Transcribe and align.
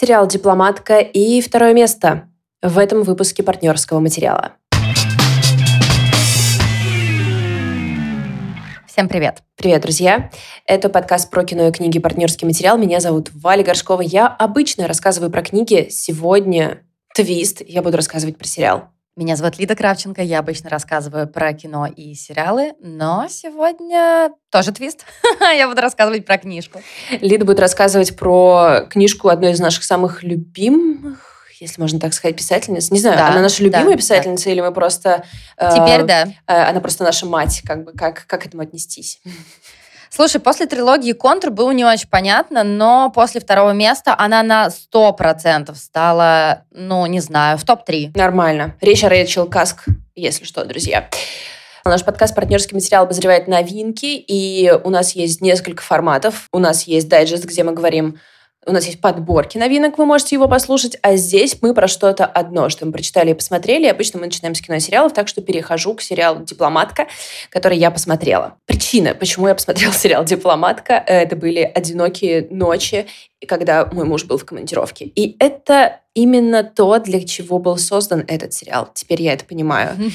сериал 0.00 0.26
«Дипломатка» 0.26 1.00
и 1.00 1.42
второе 1.42 1.74
место 1.74 2.26
в 2.62 2.78
этом 2.78 3.02
выпуске 3.02 3.42
партнерского 3.42 4.00
материала. 4.00 4.52
Всем 8.86 9.10
привет. 9.10 9.42
Привет, 9.56 9.82
друзья. 9.82 10.30
Это 10.64 10.88
подкаст 10.88 11.30
про 11.30 11.44
кино 11.44 11.68
и 11.68 11.72
книги 11.72 11.98
«Партнерский 11.98 12.46
материал». 12.46 12.78
Меня 12.78 13.00
зовут 13.00 13.28
Валя 13.34 13.62
Горшкова. 13.62 14.00
Я 14.00 14.26
обычно 14.26 14.88
рассказываю 14.88 15.30
про 15.30 15.42
книги. 15.42 15.88
Сегодня 15.90 16.82
твист. 17.14 17.60
Я 17.66 17.82
буду 17.82 17.98
рассказывать 17.98 18.38
про 18.38 18.46
сериал. 18.46 18.88
Меня 19.20 19.36
зовут 19.36 19.58
Лида 19.58 19.76
Кравченко, 19.76 20.22
я 20.22 20.38
обычно 20.38 20.70
рассказываю 20.70 21.28
про 21.28 21.52
кино 21.52 21.84
и 21.84 22.14
сериалы, 22.14 22.72
но 22.80 23.26
сегодня 23.28 24.30
тоже 24.50 24.72
твист. 24.72 25.04
я 25.40 25.68
буду 25.68 25.82
рассказывать 25.82 26.24
про 26.24 26.38
книжку. 26.38 26.80
Лида 27.20 27.44
будет 27.44 27.60
рассказывать 27.60 28.16
про 28.16 28.86
книжку 28.88 29.28
одной 29.28 29.50
из 29.50 29.60
наших 29.60 29.84
самых 29.84 30.22
любимых, 30.22 31.52
если 31.60 31.82
можно 31.82 32.00
так 32.00 32.14
сказать, 32.14 32.34
писательниц. 32.34 32.90
Не 32.90 32.98
знаю, 32.98 33.18
да, 33.18 33.28
она 33.28 33.42
наша 33.42 33.62
любимая 33.62 33.90
да, 33.90 33.96
писательница 33.98 34.46
да. 34.46 34.50
или 34.52 34.60
мы 34.62 34.72
просто... 34.72 35.24
Теперь 35.58 36.00
э, 36.00 36.04
да. 36.04 36.22
Э, 36.46 36.70
она 36.70 36.80
просто 36.80 37.04
наша 37.04 37.26
мать, 37.26 37.60
как 37.66 37.84
бы, 37.84 37.92
как, 37.92 38.24
как 38.26 38.40
к 38.40 38.46
этому 38.46 38.62
отнестись? 38.62 39.20
Слушай, 40.12 40.40
после 40.40 40.66
трилогии 40.66 41.12
«Контур» 41.12 41.52
было 41.52 41.70
не 41.70 41.84
очень 41.84 42.08
понятно, 42.08 42.64
но 42.64 43.12
после 43.14 43.40
второго 43.40 43.70
места 43.70 44.12
она 44.18 44.42
на 44.42 44.68
100% 44.68 45.72
стала, 45.76 46.64
ну, 46.72 47.06
не 47.06 47.20
знаю, 47.20 47.58
в 47.58 47.64
топ-3. 47.64 48.10
Нормально. 48.16 48.74
Речь 48.80 49.04
о 49.04 49.08
Рэйчел 49.08 49.46
Каск, 49.46 49.84
если 50.16 50.44
что, 50.44 50.64
друзья. 50.64 51.08
Наш 51.84 52.04
подкаст 52.04 52.34
«Партнерский 52.34 52.74
материал» 52.74 53.04
обозревает 53.04 53.46
новинки, 53.46 54.16
и 54.16 54.72
у 54.82 54.90
нас 54.90 55.12
есть 55.12 55.40
несколько 55.40 55.82
форматов. 55.82 56.48
У 56.52 56.58
нас 56.58 56.82
есть 56.88 57.08
дайджест, 57.08 57.44
где 57.44 57.62
мы 57.62 57.72
говорим 57.72 58.18
у 58.66 58.72
нас 58.72 58.84
есть 58.86 59.00
подборки 59.00 59.56
новинок, 59.56 59.96
вы 59.96 60.04
можете 60.04 60.36
его 60.36 60.46
послушать, 60.46 60.98
а 61.02 61.16
здесь 61.16 61.56
мы 61.62 61.72
про 61.72 61.88
что-то 61.88 62.26
одно, 62.26 62.68
что 62.68 62.84
мы 62.84 62.92
прочитали 62.92 63.30
и 63.30 63.34
посмотрели. 63.34 63.86
Обычно 63.86 64.18
мы 64.18 64.26
начинаем 64.26 64.54
с 64.54 64.60
кино 64.60 64.76
и 64.76 64.80
сериалов, 64.80 65.14
так 65.14 65.28
что 65.28 65.40
перехожу 65.40 65.94
к 65.94 66.02
сериалу 66.02 66.44
«Дипломатка», 66.44 67.08
который 67.48 67.78
я 67.78 67.90
посмотрела. 67.90 68.56
Причина, 68.66 69.14
почему 69.14 69.48
я 69.48 69.54
посмотрела 69.54 69.92
сериал 69.94 70.24
«Дипломатка», 70.24 70.92
это 70.94 71.36
были 71.36 71.60
одинокие 71.60 72.48
ночи, 72.50 73.06
когда 73.48 73.86
мой 73.86 74.04
муж 74.04 74.24
был 74.24 74.36
в 74.36 74.44
командировке. 74.44 75.06
И 75.06 75.36
это 75.38 76.00
именно 76.12 76.62
то, 76.62 76.98
для 76.98 77.24
чего 77.24 77.58
был 77.58 77.78
создан 77.78 78.24
этот 78.28 78.52
сериал. 78.52 78.90
Теперь 78.92 79.22
я 79.22 79.32
это 79.32 79.44
понимаю. 79.46 79.96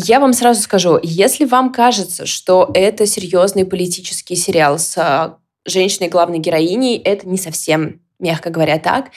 Я 0.00 0.20
вам 0.20 0.32
сразу 0.32 0.62
скажу, 0.62 1.00
если 1.02 1.44
вам 1.44 1.72
кажется, 1.72 2.24
что 2.24 2.70
это 2.72 3.04
серьезный 3.04 3.66
политический 3.66 4.36
сериал 4.36 4.78
с 4.78 5.36
женщиной 5.64 6.08
главной 6.08 6.38
героиней, 6.38 6.96
это 6.98 7.28
не 7.28 7.38
совсем, 7.38 8.00
мягко 8.18 8.50
говоря, 8.50 8.78
так. 8.78 9.10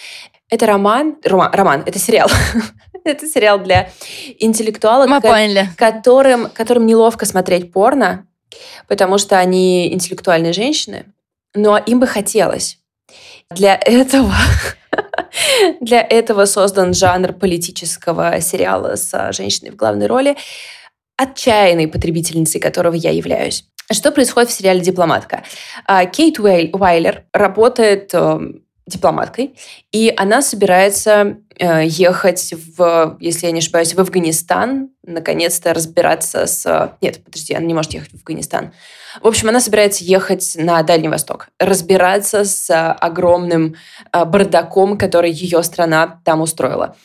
Это 0.50 0.66
роман, 0.66 1.18
роман, 1.24 1.52
роман 1.54 1.84
это 1.86 1.98
сериал. 1.98 2.30
это 3.04 3.28
сериал 3.28 3.60
для 3.60 3.90
интеллектуалов, 4.40 5.10
Мы 5.10 5.22
поняли. 5.22 5.70
Которым, 5.78 6.50
которым 6.50 6.86
неловко 6.86 7.26
смотреть 7.26 7.72
порно, 7.72 8.28
потому 8.88 9.18
что 9.18 9.38
они 9.38 9.94
интеллектуальные 9.94 10.54
женщины, 10.54 11.06
но 11.54 11.78
им 11.78 12.00
бы 12.00 12.08
хотелось. 12.08 12.78
Для 13.50 13.76
этого 13.76 14.34
для 15.82 16.02
этого 16.02 16.46
создан 16.46 16.94
жанр 16.94 17.34
политического 17.34 18.40
сериала 18.42 18.96
с 18.96 19.32
женщиной 19.34 19.72
в 19.72 19.76
главной 19.76 20.08
роли, 20.08 20.36
отчаянной 21.18 21.88
потребительницей 21.88 22.60
которого 22.60 22.96
я 22.96 23.12
являюсь. 23.12 23.66
Что 23.92 24.12
происходит 24.12 24.50
в 24.50 24.54
сериале 24.54 24.80
«Дипломатка»? 24.80 25.44
А, 25.86 26.06
Кейт 26.06 26.40
Уайлер 26.40 27.26
работает 27.34 28.14
эм, 28.14 28.64
дипломаткой, 28.92 29.56
и 29.92 30.14
она 30.16 30.42
собирается 30.42 31.38
э, 31.58 31.86
ехать 31.86 32.54
в, 32.78 33.18
если 33.20 33.48
я 33.48 33.52
не 33.52 33.60
ошибаюсь, 33.60 33.94
в 33.94 34.00
Афганистан, 34.00 34.90
наконец-то 35.04 35.74
разбираться 35.74 36.46
с... 36.46 36.96
Нет, 37.02 37.24
подожди, 37.24 37.54
она 37.54 37.66
не 37.66 37.74
может 37.74 37.94
ехать 37.94 38.12
в 38.12 38.16
Афганистан. 38.16 38.74
В 39.22 39.28
общем, 39.28 39.50
она 39.50 39.60
собирается 39.60 40.04
ехать 40.04 40.54
на 40.56 40.82
Дальний 40.84 41.10
Восток, 41.10 41.50
разбираться 41.60 42.44
с 42.46 42.92
огромным 42.94 43.76
э, 44.12 44.26
бардаком, 44.26 44.98
который 44.98 45.32
ее 45.32 45.64
страна 45.64 46.22
там 46.24 46.42
устроила. 46.42 46.96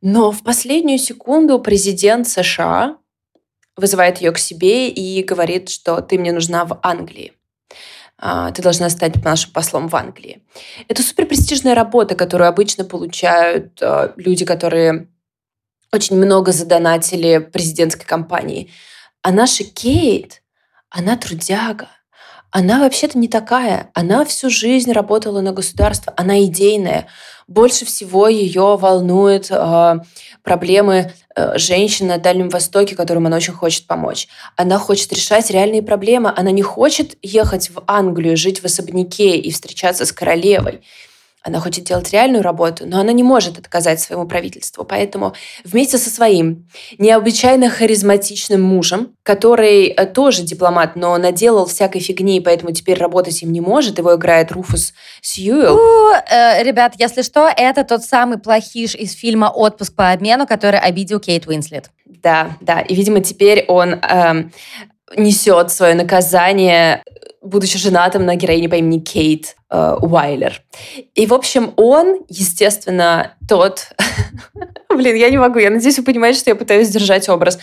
Но 0.00 0.32
в 0.32 0.42
последнюю 0.42 0.98
секунду 0.98 1.58
президент 1.58 2.28
США 2.28 2.96
вызывает 3.76 4.18
ее 4.18 4.32
к 4.32 4.38
себе 4.38 4.88
и 4.88 5.22
говорит, 5.22 5.68
что 5.68 6.00
ты 6.00 6.18
мне 6.18 6.32
нужна 6.32 6.64
в 6.64 6.78
Англии. 6.82 7.32
А, 8.16 8.52
ты 8.52 8.62
должна 8.62 8.88
стать 8.90 9.22
нашим 9.24 9.52
послом 9.52 9.88
в 9.88 9.96
Англии. 9.96 10.42
Это 10.88 11.02
супер 11.02 11.26
престижная 11.26 11.74
работа, 11.74 12.14
которую 12.14 12.48
обычно 12.48 12.84
получают 12.84 13.82
а, 13.82 14.12
люди, 14.16 14.44
которые 14.44 15.08
очень 15.92 16.16
много 16.16 16.52
задонатили 16.52 17.38
президентской 17.38 18.06
кампании. 18.06 18.70
А 19.22 19.32
наша 19.32 19.64
Кейт, 19.64 20.42
она 20.90 21.16
трудяга. 21.16 21.88
Она 22.56 22.78
вообще-то 22.78 23.18
не 23.18 23.26
такая. 23.26 23.90
Она 23.94 24.24
всю 24.24 24.48
жизнь 24.48 24.92
работала 24.92 25.40
на 25.40 25.50
государство. 25.50 26.14
Она 26.16 26.44
идейная. 26.44 27.08
Больше 27.48 27.84
всего 27.84 28.28
ее 28.28 28.76
волнуют 28.76 29.48
э, 29.50 29.94
проблемы 30.44 31.12
э, 31.34 31.58
женщин 31.58 32.06
на 32.06 32.18
Дальнем 32.18 32.50
Востоке, 32.50 32.94
которым 32.94 33.26
она 33.26 33.38
очень 33.38 33.54
хочет 33.54 33.88
помочь. 33.88 34.28
Она 34.54 34.78
хочет 34.78 35.12
решать 35.12 35.50
реальные 35.50 35.82
проблемы. 35.82 36.32
Она 36.36 36.52
не 36.52 36.62
хочет 36.62 37.18
ехать 37.22 37.70
в 37.70 37.82
Англию, 37.88 38.36
жить 38.36 38.60
в 38.60 38.66
особняке 38.66 39.36
и 39.36 39.50
встречаться 39.50 40.06
с 40.06 40.12
королевой. 40.12 40.80
Она 41.44 41.60
хочет 41.60 41.84
делать 41.84 42.10
реальную 42.10 42.42
работу, 42.42 42.86
но 42.86 43.00
она 43.00 43.12
не 43.12 43.22
может 43.22 43.58
отказать 43.58 44.00
своему 44.00 44.26
правительству. 44.26 44.82
Поэтому 44.82 45.34
вместе 45.62 45.98
со 45.98 46.08
своим 46.08 46.66
необычайно 46.96 47.68
харизматичным 47.68 48.62
мужем, 48.62 49.14
который 49.22 49.88
э, 49.88 50.06
тоже 50.06 50.42
дипломат, 50.42 50.96
но 50.96 51.18
наделал 51.18 51.66
всякой 51.66 52.00
фигни, 52.00 52.40
поэтому 52.40 52.72
теперь 52.72 52.98
работать 52.98 53.42
им 53.42 53.52
не 53.52 53.60
может, 53.60 53.98
его 53.98 54.14
играет 54.14 54.52
Руфус 54.52 54.94
Сьюэлл. 55.20 55.78
Э, 56.30 56.62
ребят, 56.62 56.94
если 56.98 57.20
что, 57.20 57.52
это 57.54 57.84
тот 57.84 58.02
самый 58.02 58.38
плохиш 58.38 58.94
из 58.94 59.12
фильма 59.12 59.52
«Отпуск 59.54 59.94
по 59.94 60.12
обмену», 60.12 60.46
который 60.46 60.80
обидел 60.80 61.20
Кейт 61.20 61.46
Уинслет. 61.46 61.90
Да, 62.06 62.56
да. 62.62 62.80
И, 62.80 62.94
видимо, 62.94 63.20
теперь 63.20 63.66
он 63.68 63.96
эм, 64.00 64.50
несет 65.16 65.70
свое 65.70 65.94
наказание 65.94 67.02
будучи 67.44 67.78
женатым 67.78 68.24
на 68.24 68.34
героине 68.34 68.68
по 68.68 68.74
имени 68.74 68.98
Кейт 68.98 69.56
э, 69.70 69.96
Уайлер. 70.00 70.62
И, 71.14 71.26
в 71.26 71.34
общем, 71.34 71.72
он, 71.76 72.24
естественно, 72.28 73.36
тот... 73.48 73.88
Блин, 74.88 75.16
я 75.16 75.30
не 75.30 75.36
могу. 75.36 75.58
Я 75.58 75.70
надеюсь, 75.70 75.98
вы 75.98 76.04
понимаете, 76.04 76.38
что 76.40 76.50
я 76.50 76.56
пытаюсь 76.56 76.88
держать 76.88 77.28
образ. 77.28 77.58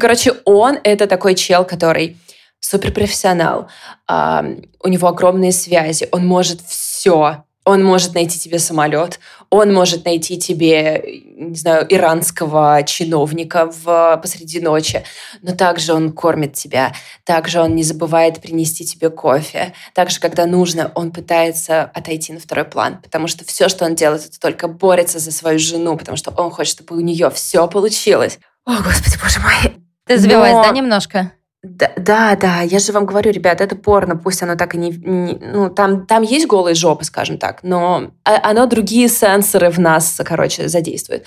Короче, 0.00 0.34
он— 0.44 0.78
это 0.84 1.06
такой 1.06 1.34
чел, 1.34 1.64
который 1.64 2.16
суперпрофессионал. 2.60 3.68
Э, 4.08 4.56
у 4.82 4.88
него 4.88 5.08
огромные 5.08 5.52
связи. 5.52 6.08
Он 6.10 6.26
может 6.26 6.60
все 6.62 7.44
он 7.66 7.82
может 7.82 8.14
найти 8.14 8.38
тебе 8.38 8.60
самолет, 8.60 9.18
он 9.50 9.74
может 9.74 10.04
найти 10.04 10.38
тебе, 10.38 11.02
не 11.36 11.56
знаю, 11.56 11.84
иранского 11.92 12.80
чиновника 12.84 13.70
в, 13.70 14.18
посреди 14.22 14.60
ночи, 14.60 15.02
но 15.42 15.54
также 15.54 15.92
он 15.92 16.12
кормит 16.12 16.54
тебя, 16.54 16.94
также 17.24 17.60
он 17.60 17.74
не 17.74 17.82
забывает 17.82 18.40
принести 18.40 18.86
тебе 18.86 19.10
кофе, 19.10 19.74
также, 19.94 20.20
когда 20.20 20.46
нужно, 20.46 20.92
он 20.94 21.10
пытается 21.10 21.82
отойти 21.82 22.32
на 22.32 22.38
второй 22.38 22.64
план, 22.64 23.00
потому 23.02 23.26
что 23.26 23.44
все, 23.44 23.68
что 23.68 23.84
он 23.84 23.96
делает, 23.96 24.24
это 24.24 24.38
только 24.38 24.68
борется 24.68 25.18
за 25.18 25.32
свою 25.32 25.58
жену, 25.58 25.96
потому 25.96 26.16
что 26.16 26.30
он 26.30 26.52
хочет, 26.52 26.74
чтобы 26.74 26.96
у 26.96 27.00
нее 27.00 27.30
все 27.30 27.66
получилось. 27.66 28.38
О, 28.64 28.80
Господи, 28.80 29.18
боже 29.20 29.40
мой. 29.40 29.76
Ты 30.06 30.18
сбилась, 30.18 30.52
но... 30.52 30.62
да, 30.62 30.70
немножко? 30.70 31.32
Да, 31.68 32.36
да, 32.36 32.60
я 32.60 32.78
же 32.78 32.92
вам 32.92 33.06
говорю, 33.06 33.32
ребят, 33.32 33.60
это 33.60 33.74
порно, 33.74 34.16
пусть 34.16 34.42
оно 34.42 34.54
так 34.56 34.74
и 34.74 34.78
не... 34.78 34.90
не 34.90 35.34
ну, 35.34 35.68
там, 35.68 36.06
там 36.06 36.22
есть 36.22 36.46
голые 36.46 36.74
жопы, 36.74 37.04
скажем 37.04 37.38
так, 37.38 37.62
но 37.64 38.12
а, 38.24 38.50
оно 38.50 38.66
другие 38.66 39.08
сенсоры 39.08 39.70
в 39.70 39.78
нас, 39.78 40.20
короче, 40.24 40.68
задействует. 40.68 41.24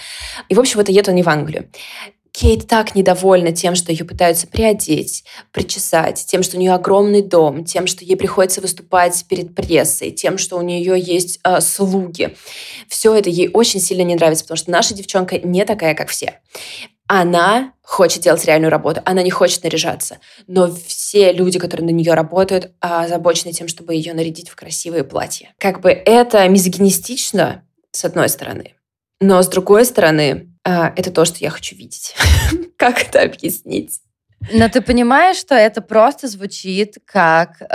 И, 0.47 0.55
в 0.55 0.59
общем, 0.59 0.79
это 0.79 0.91
едут 0.91 1.09
они 1.09 1.23
в 1.23 1.29
Англию. 1.29 1.69
Кейт 2.31 2.67
так 2.67 2.95
недовольна 2.95 3.51
тем, 3.51 3.75
что 3.75 3.91
ее 3.91 4.05
пытаются 4.05 4.47
приодеть, 4.47 5.25
причесать, 5.51 6.25
тем, 6.25 6.41
что 6.41 6.55
у 6.55 6.59
нее 6.59 6.73
огромный 6.73 7.21
дом, 7.21 7.65
тем, 7.65 7.85
что 7.85 8.05
ей 8.05 8.15
приходится 8.15 8.61
выступать 8.61 9.25
перед 9.27 9.55
прессой, 9.55 10.11
тем, 10.11 10.37
что 10.37 10.57
у 10.57 10.61
нее 10.61 10.97
есть 10.97 11.39
э, 11.43 11.59
слуги. 11.59 12.35
Все 12.87 13.13
это 13.13 13.29
ей 13.29 13.49
очень 13.51 13.81
сильно 13.81 14.03
не 14.03 14.15
нравится, 14.15 14.45
потому 14.45 14.57
что 14.57 14.71
наша 14.71 14.93
девчонка 14.93 15.37
не 15.39 15.65
такая, 15.65 15.95
как 15.95 16.07
все 16.07 16.39
она 17.11 17.73
хочет 17.81 18.21
делать 18.21 18.45
реальную 18.45 18.69
работу, 18.69 19.01
она 19.03 19.23
не 19.23 19.31
хочет 19.31 19.63
наряжаться. 19.63 20.19
Но 20.45 20.71
все 20.71 21.33
люди, 21.33 21.57
которые 21.57 21.87
на 21.87 21.89
нее 21.89 22.13
работают, 22.13 22.71
озабочены 22.79 23.51
тем, 23.51 23.67
чтобы 23.67 23.95
ее 23.95 24.13
нарядить 24.13 24.47
в 24.47 24.55
красивые 24.55 25.03
платья. 25.03 25.49
Как 25.57 25.81
бы 25.81 25.89
это 25.89 26.47
мизогинистично, 26.47 27.63
с 27.91 28.05
одной 28.05 28.29
стороны. 28.29 28.75
Но 29.19 29.41
с 29.41 29.47
другой 29.47 29.85
стороны, 29.85 30.53
а, 30.63 30.93
это 30.95 31.11
то, 31.11 31.25
что 31.25 31.39
я 31.39 31.49
хочу 31.49 31.75
видеть. 31.75 32.15
Как 32.77 33.01
это 33.01 33.23
объяснить? 33.23 34.01
Но 34.53 34.69
ты 34.69 34.81
понимаешь, 34.81 35.37
что 35.37 35.55
это 35.55 35.81
просто 35.81 36.27
звучит 36.27 36.97
как 37.05 37.61
э, 37.61 37.65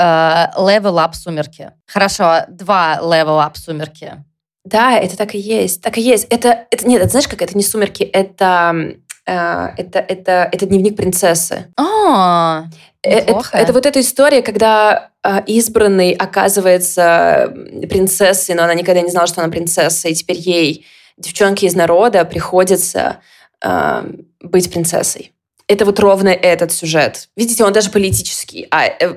level 0.57 0.97
up 0.97 1.13
сумерки. 1.13 1.73
Хорошо, 1.87 2.45
два 2.49 3.01
up 3.03 3.59
сумерки. 3.59 4.25
Да, 4.65 4.99
это 4.99 5.17
так 5.17 5.35
и 5.35 5.39
есть. 5.39 5.83
Так 5.83 5.99
и 5.99 6.01
есть. 6.01 6.27
Это, 6.31 6.67
это 6.71 6.89
нет, 6.89 7.03
это 7.03 7.11
знаешь, 7.11 7.29
как 7.29 7.43
это 7.43 7.55
не 7.55 7.63
сумерки, 7.63 8.03
это 8.03 8.73
э, 8.75 8.95
это, 9.32 9.99
это, 9.99 10.49
это 10.53 10.67
дневник 10.67 10.97
принцессы. 10.97 11.67
А, 11.76 12.67
это, 13.05 13.43
это 13.53 13.73
вот 13.73 13.87
эта 13.87 14.00
история, 14.00 14.41
когда 14.41 15.11
э, 15.23 15.43
избранный 15.47 16.12
оказывается 16.12 17.53
принцессой, 17.88 18.55
но 18.55 18.65
она 18.65 18.75
никогда 18.75 19.03
не 19.03 19.11
знала, 19.11 19.26
что 19.26 19.43
она 19.43 19.50
принцесса, 19.50 20.09
и 20.09 20.15
теперь 20.15 20.38
ей, 20.38 20.87
девчонке 21.19 21.67
из 21.67 21.75
народа, 21.75 22.25
приходится 22.25 23.21
э, 23.62 24.05
быть 24.41 24.71
принцессой. 24.71 25.32
Это 25.67 25.85
вот 25.85 25.99
ровно 26.00 26.29
этот 26.29 26.73
сюжет. 26.73 27.29
Видите, 27.37 27.65
он 27.65 27.73
даже 27.73 27.91
политический. 27.91 28.67
А 28.70 28.87
э, 28.87 29.17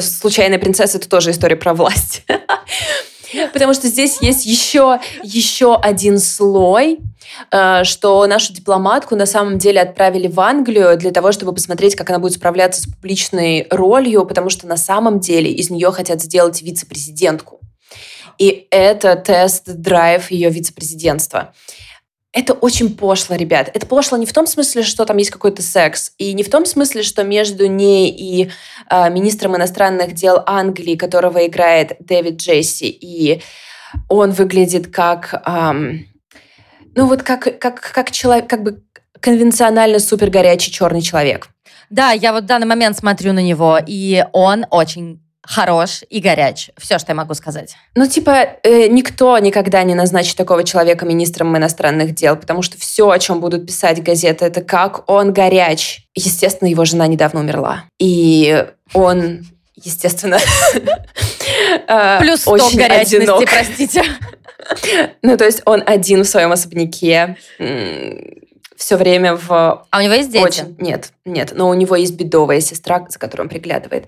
случайная 0.00 0.58
принцесса 0.58 0.98
это 0.98 1.08
тоже 1.08 1.32
история 1.32 1.56
про 1.56 1.74
власть. 1.74 2.24
Потому 3.52 3.74
что 3.74 3.88
здесь 3.88 4.20
есть 4.20 4.46
еще, 4.46 5.00
еще 5.22 5.76
один 5.76 6.18
слой, 6.18 6.98
э, 7.50 7.84
что 7.84 8.26
нашу 8.26 8.52
дипломатку 8.52 9.16
на 9.16 9.26
самом 9.26 9.58
деле 9.58 9.80
отправили 9.80 10.28
в 10.28 10.40
Англию 10.40 10.96
для 10.96 11.10
того, 11.10 11.32
чтобы 11.32 11.52
посмотреть, 11.52 11.94
как 11.94 12.10
она 12.10 12.18
будет 12.18 12.34
справляться 12.34 12.82
с 12.82 12.86
публичной 12.86 13.66
ролью, 13.70 14.24
потому 14.24 14.50
что 14.50 14.66
на 14.66 14.76
самом 14.76 15.20
деле 15.20 15.50
из 15.50 15.70
нее 15.70 15.90
хотят 15.92 16.22
сделать 16.22 16.62
вице-президентку. 16.62 17.60
И 18.38 18.68
это 18.70 19.16
тест-драйв 19.16 20.30
ее 20.30 20.48
вице-президентства 20.50 21.52
это 22.32 22.52
очень 22.52 22.94
пошло, 22.94 23.36
ребят. 23.36 23.70
Это 23.72 23.86
пошло 23.86 24.18
не 24.18 24.26
в 24.26 24.32
том 24.32 24.46
смысле, 24.46 24.82
что 24.82 25.04
там 25.04 25.16
есть 25.16 25.30
какой-то 25.30 25.62
секс, 25.62 26.12
и 26.18 26.34
не 26.34 26.42
в 26.42 26.50
том 26.50 26.66
смысле, 26.66 27.02
что 27.02 27.24
между 27.24 27.66
ней 27.66 28.10
и 28.10 28.50
э, 28.90 29.10
министром 29.10 29.56
иностранных 29.56 30.12
дел 30.12 30.42
Англии, 30.46 30.96
которого 30.96 31.46
играет 31.46 31.96
Дэвид 32.00 32.36
Джесси, 32.36 32.88
и 32.88 33.40
он 34.08 34.32
выглядит 34.32 34.88
как, 34.88 35.42
эм, 35.46 36.06
ну 36.94 37.06
вот 37.06 37.22
как, 37.22 37.58
как, 37.58 37.80
как 37.80 38.10
человек, 38.10 38.48
как 38.48 38.62
бы 38.62 38.82
конвенционально 39.20 39.98
супер 39.98 40.30
горячий 40.30 40.70
черный 40.70 41.00
человек. 41.00 41.48
Да, 41.90 42.12
я 42.12 42.32
вот 42.32 42.44
в 42.44 42.46
данный 42.46 42.66
момент 42.66 42.98
смотрю 42.98 43.32
на 43.32 43.42
него, 43.42 43.78
и 43.84 44.24
он 44.32 44.66
очень 44.70 45.22
хорош 45.48 46.02
и 46.10 46.20
горяч. 46.20 46.70
Все, 46.76 46.98
что 46.98 47.12
я 47.12 47.14
могу 47.14 47.32
сказать. 47.32 47.74
Ну, 47.94 48.06
типа, 48.06 48.58
э, 48.62 48.88
никто 48.88 49.38
никогда 49.38 49.82
не 49.82 49.94
назначит 49.94 50.36
такого 50.36 50.62
человека 50.62 51.06
министром 51.06 51.56
иностранных 51.56 52.14
дел, 52.14 52.36
потому 52.36 52.60
что 52.60 52.78
все, 52.78 53.08
о 53.08 53.18
чем 53.18 53.40
будут 53.40 53.66
писать 53.66 54.02
газеты, 54.02 54.44
это 54.44 54.60
как 54.60 55.08
он 55.10 55.32
горяч. 55.32 56.02
Естественно, 56.14 56.68
его 56.68 56.84
жена 56.84 57.06
недавно 57.06 57.40
умерла. 57.40 57.84
И 57.98 58.66
он, 58.92 59.46
естественно, 59.74 60.38
э, 61.88 62.18
Плюс 62.20 62.42
100 62.42 62.50
очень 62.50 62.78
горячности, 62.78 63.46
простите. 63.46 64.02
Ну, 65.22 65.38
то 65.38 65.46
есть 65.46 65.62
он 65.64 65.82
один 65.86 66.24
в 66.24 66.28
своем 66.28 66.52
особняке 66.52 67.38
все 68.78 68.96
время 68.96 69.34
в... 69.34 69.50
А 69.90 69.98
у 69.98 70.00
него 70.00 70.14
есть 70.14 70.30
дети? 70.30 70.44
Очень... 70.44 70.76
Нет, 70.78 71.12
нет. 71.24 71.52
Но 71.52 71.68
у 71.68 71.74
него 71.74 71.96
есть 71.96 72.14
бедовая 72.14 72.60
сестра, 72.60 73.04
за 73.08 73.18
которой 73.18 73.42
он 73.42 73.48
приглядывает. 73.48 74.06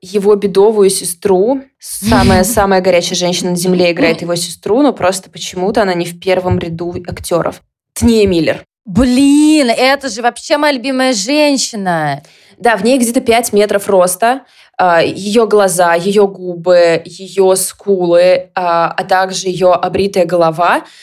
Его 0.00 0.36
бедовую 0.36 0.88
сестру, 0.88 1.62
самая-самая 1.80 2.80
горячая 2.80 3.16
женщина 3.16 3.50
на 3.50 3.56
земле 3.56 3.90
играет 3.90 4.20
его 4.22 4.36
сестру, 4.36 4.82
но 4.82 4.92
просто 4.92 5.30
почему-то 5.30 5.82
она 5.82 5.94
не 5.94 6.06
в 6.06 6.20
первом 6.20 6.60
ряду 6.60 6.94
актеров. 7.08 7.60
Тния 7.92 8.26
Миллер. 8.26 8.64
Блин, 8.84 9.70
это 9.70 10.08
же 10.08 10.22
вообще 10.22 10.58
моя 10.58 10.74
любимая 10.74 11.12
женщина. 11.12 12.22
Да, 12.56 12.76
в 12.76 12.84
ней 12.84 12.98
где-то 12.98 13.20
5 13.20 13.52
метров 13.52 13.88
роста. 13.88 14.42
А, 14.78 15.02
ее 15.02 15.48
глаза, 15.48 15.94
ее 15.94 16.28
губы, 16.28 17.02
ее 17.04 17.56
скулы, 17.56 18.50
а, 18.54 18.94
а 18.96 19.04
также 19.04 19.48
ее 19.48 19.72
обритая 19.72 20.24
голова– 20.24 20.84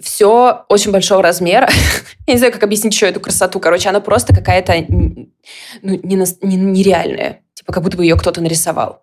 все 0.00 0.64
очень 0.68 0.92
большого 0.92 1.22
размера. 1.22 1.68
Я 2.26 2.34
не 2.34 2.38
знаю, 2.38 2.52
как 2.52 2.62
объяснить 2.62 2.94
еще 2.94 3.06
эту 3.06 3.20
красоту. 3.20 3.60
Короче, 3.60 3.88
она 3.90 4.00
просто 4.00 4.34
какая-то 4.34 4.74
ну, 4.88 6.00
нереальная. 6.02 7.42
Типа, 7.54 7.72
как 7.74 7.82
будто 7.82 7.98
бы 7.98 8.04
ее 8.04 8.16
кто-то 8.16 8.40
нарисовал. 8.40 9.02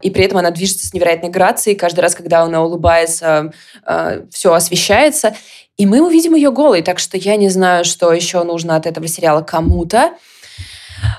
И 0.00 0.10
при 0.10 0.24
этом 0.24 0.38
она 0.38 0.52
движется 0.52 0.86
с 0.86 0.94
невероятной 0.94 1.30
грацией. 1.30 1.76
Каждый 1.76 2.00
раз, 2.00 2.14
когда 2.14 2.42
она 2.42 2.62
улыбается, 2.62 3.52
э, 3.84 4.22
все 4.30 4.52
освещается. 4.52 5.34
И 5.76 5.86
мы 5.86 6.06
увидим 6.06 6.36
ее 6.36 6.52
голой. 6.52 6.82
Так 6.82 7.00
что 7.00 7.16
я 7.16 7.34
не 7.34 7.48
знаю, 7.48 7.84
что 7.84 8.12
еще 8.12 8.44
нужно 8.44 8.76
от 8.76 8.86
этого 8.86 9.08
сериала 9.08 9.42
кому-то 9.42 10.12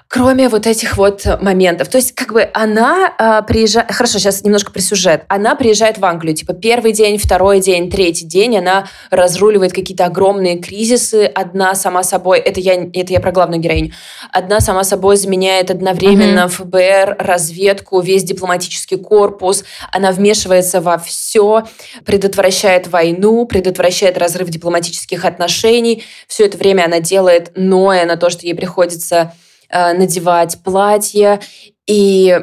кроме 0.09 0.49
вот 0.49 0.65
этих 0.65 0.97
вот 0.97 1.23
моментов. 1.39 1.87
То 1.87 1.97
есть 1.97 2.13
как 2.15 2.33
бы 2.33 2.49
она 2.53 3.13
э, 3.17 3.47
приезжает... 3.47 3.91
Хорошо, 3.91 4.17
сейчас 4.17 4.43
немножко 4.43 4.71
про 4.71 4.81
сюжет. 4.81 5.23
Она 5.27 5.53
приезжает 5.53 5.99
в 5.99 6.05
Англию, 6.05 6.35
типа 6.35 6.53
первый 6.53 6.93
день, 6.93 7.19
второй 7.19 7.59
день, 7.59 7.91
третий 7.91 8.25
день, 8.25 8.57
она 8.57 8.87
разруливает 9.11 9.71
какие-то 9.71 10.05
огромные 10.05 10.57
кризисы, 10.57 11.25
одна 11.25 11.75
сама 11.75 12.01
собой... 12.01 12.39
Это 12.39 12.59
я, 12.59 12.73
это 12.73 13.13
я 13.13 13.19
про 13.19 13.31
главную 13.31 13.61
героиню. 13.61 13.93
Одна 14.31 14.61
сама 14.61 14.83
собой 14.83 15.15
заменяет 15.15 15.69
одновременно 15.69 16.47
mm-hmm. 16.47 17.09
ФБР, 17.09 17.15
разведку, 17.19 18.01
весь 18.01 18.23
дипломатический 18.23 18.97
корпус. 18.97 19.63
Она 19.91 20.11
вмешивается 20.11 20.81
во 20.81 20.97
все, 20.97 21.65
предотвращает 22.03 22.87
войну, 22.87 23.45
предотвращает 23.45 24.17
разрыв 24.17 24.49
дипломатических 24.49 25.23
отношений. 25.23 26.03
Все 26.27 26.47
это 26.47 26.57
время 26.57 26.85
она 26.85 26.99
делает 26.99 27.51
ноя 27.55 28.07
на 28.07 28.17
то, 28.17 28.31
что 28.31 28.47
ей 28.47 28.55
приходится 28.55 29.33
надевать 29.71 30.57
платье. 30.63 31.39
И 31.87 32.39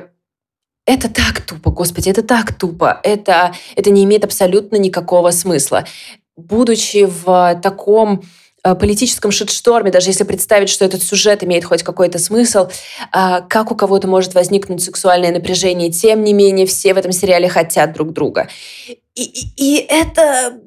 это 0.86 1.12
так 1.12 1.40
тупо, 1.40 1.70
господи, 1.70 2.08
это 2.08 2.22
так 2.22 2.54
тупо. 2.54 3.00
Это, 3.02 3.52
это 3.74 3.90
не 3.90 4.04
имеет 4.04 4.24
абсолютно 4.24 4.76
никакого 4.76 5.32
смысла. 5.32 5.84
Будучи 6.36 7.06
в 7.06 7.58
таком 7.60 8.22
э, 8.62 8.74
политическом 8.76 9.32
шитшторме, 9.32 9.90
даже 9.90 10.10
если 10.10 10.22
представить, 10.22 10.68
что 10.68 10.84
этот 10.84 11.02
сюжет 11.02 11.42
имеет 11.42 11.64
хоть 11.64 11.82
какой-то 11.82 12.20
смысл, 12.20 12.68
э, 13.12 13.40
как 13.48 13.72
у 13.72 13.74
кого-то 13.74 14.06
может 14.06 14.34
возникнуть 14.34 14.80
сексуальное 14.80 15.32
напряжение, 15.32 15.90
тем 15.90 16.22
не 16.22 16.32
менее 16.32 16.66
все 16.66 16.94
в 16.94 16.98
этом 16.98 17.10
сериале 17.10 17.48
хотят 17.48 17.92
друг 17.92 18.12
друга. 18.12 18.48
И, 18.86 19.22
и, 19.24 19.52
и 19.56 19.86
это 19.88 20.60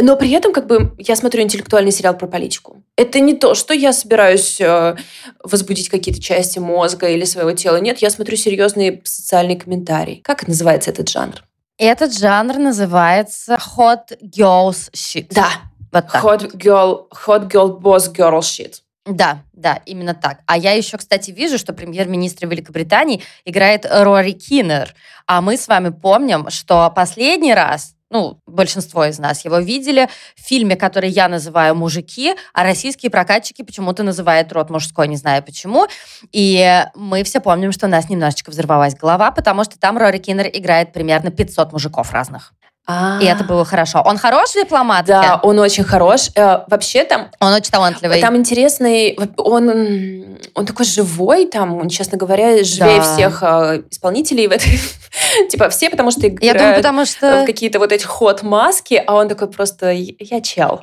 но 0.00 0.16
при 0.16 0.30
этом 0.30 0.52
как 0.52 0.66
бы 0.66 0.94
я 0.98 1.16
смотрю 1.16 1.42
интеллектуальный 1.42 1.92
сериал 1.92 2.16
про 2.16 2.26
политику. 2.26 2.82
Это 2.96 3.20
не 3.20 3.34
то, 3.34 3.54
что 3.54 3.74
я 3.74 3.92
собираюсь 3.92 4.60
э, 4.60 4.96
возбудить 5.42 5.88
какие-то 5.88 6.20
части 6.20 6.58
мозга 6.58 7.08
или 7.08 7.24
своего 7.24 7.52
тела. 7.52 7.76
Нет, 7.76 7.98
я 7.98 8.10
смотрю 8.10 8.36
серьезные 8.36 9.00
социальные 9.04 9.58
комментарии. 9.58 10.20
Как 10.24 10.48
называется 10.48 10.90
этот 10.90 11.08
жанр? 11.08 11.44
Этот 11.78 12.16
жанр 12.16 12.58
называется 12.58 13.58
hot 13.76 14.18
girls 14.20 14.90
shit. 14.92 15.26
Да. 15.30 15.48
Вот 15.92 16.08
так. 16.10 16.24
Hot 16.24 16.56
girl, 16.56 17.06
hot 17.26 17.48
girl 17.48 17.80
boss 17.80 18.12
girl 18.12 18.40
shit. 18.40 18.80
Да, 19.06 19.42
да, 19.52 19.82
именно 19.84 20.14
так. 20.14 20.38
А 20.46 20.56
я 20.56 20.72
еще, 20.72 20.96
кстати, 20.96 21.30
вижу, 21.30 21.58
что 21.58 21.74
премьер-министр 21.74 22.46
Великобритании 22.46 23.22
играет 23.44 23.86
Рори 23.88 24.32
Киннер. 24.32 24.94
А 25.26 25.42
мы 25.42 25.56
с 25.56 25.68
вами 25.68 25.90
помним, 25.90 26.48
что 26.48 26.90
последний 26.94 27.52
раз 27.52 27.94
ну, 28.14 28.38
большинство 28.46 29.04
из 29.04 29.18
нас 29.18 29.44
его 29.44 29.58
видели, 29.58 30.08
в 30.36 30.40
фильме, 30.40 30.76
который 30.76 31.10
я 31.10 31.26
называю 31.28 31.74
«Мужики», 31.74 32.34
а 32.52 32.62
российские 32.62 33.10
прокатчики 33.10 33.62
почему-то 33.62 34.04
называют 34.04 34.52
«Род 34.52 34.70
мужской», 34.70 35.08
не 35.08 35.16
знаю 35.16 35.42
почему. 35.42 35.88
И 36.30 36.84
мы 36.94 37.24
все 37.24 37.40
помним, 37.40 37.72
что 37.72 37.86
у 37.86 37.90
нас 37.90 38.08
немножечко 38.08 38.50
взорвалась 38.50 38.94
голова, 38.94 39.32
потому 39.32 39.64
что 39.64 39.80
там 39.80 39.98
Рори 39.98 40.18
Киннер 40.18 40.46
играет 40.52 40.92
примерно 40.92 41.32
500 41.32 41.72
мужиков 41.72 42.12
разных. 42.12 42.54
А-а-а. 42.86 43.22
И 43.22 43.26
это 43.26 43.44
было 43.44 43.64
хорошо. 43.64 44.02
Он 44.04 44.18
хорош 44.18 44.52
дипломат? 44.52 45.06
Да, 45.06 45.40
он 45.42 45.58
очень 45.58 45.84
хорош. 45.84 46.30
Э, 46.34 46.64
вообще 46.68 47.04
там... 47.04 47.30
Он 47.40 47.52
очень 47.52 47.70
талантливый. 47.70 48.20
Там 48.20 48.36
интересный... 48.36 49.18
Он, 49.38 50.38
он 50.54 50.66
такой 50.66 50.84
живой, 50.84 51.46
там, 51.46 51.76
он, 51.78 51.88
честно 51.88 52.18
говоря, 52.18 52.62
живее 52.62 52.98
да. 52.98 53.14
всех 53.14 53.42
э, 53.42 53.82
исполнителей 53.90 54.48
в 54.48 54.52
этой... 54.52 54.78
типа 55.50 55.70
все, 55.70 55.88
потому 55.88 56.10
что 56.10 56.28
играют 56.28 56.42
Я 56.42 56.54
думаю, 56.54 56.76
потому 56.76 57.06
что... 57.06 57.42
в 57.42 57.46
какие-то 57.46 57.78
вот 57.78 57.90
эти 57.90 58.04
ход-маски, 58.04 59.02
а 59.06 59.14
он 59.14 59.28
такой 59.28 59.48
просто... 59.48 59.90
Я 59.90 60.40
чел. 60.42 60.82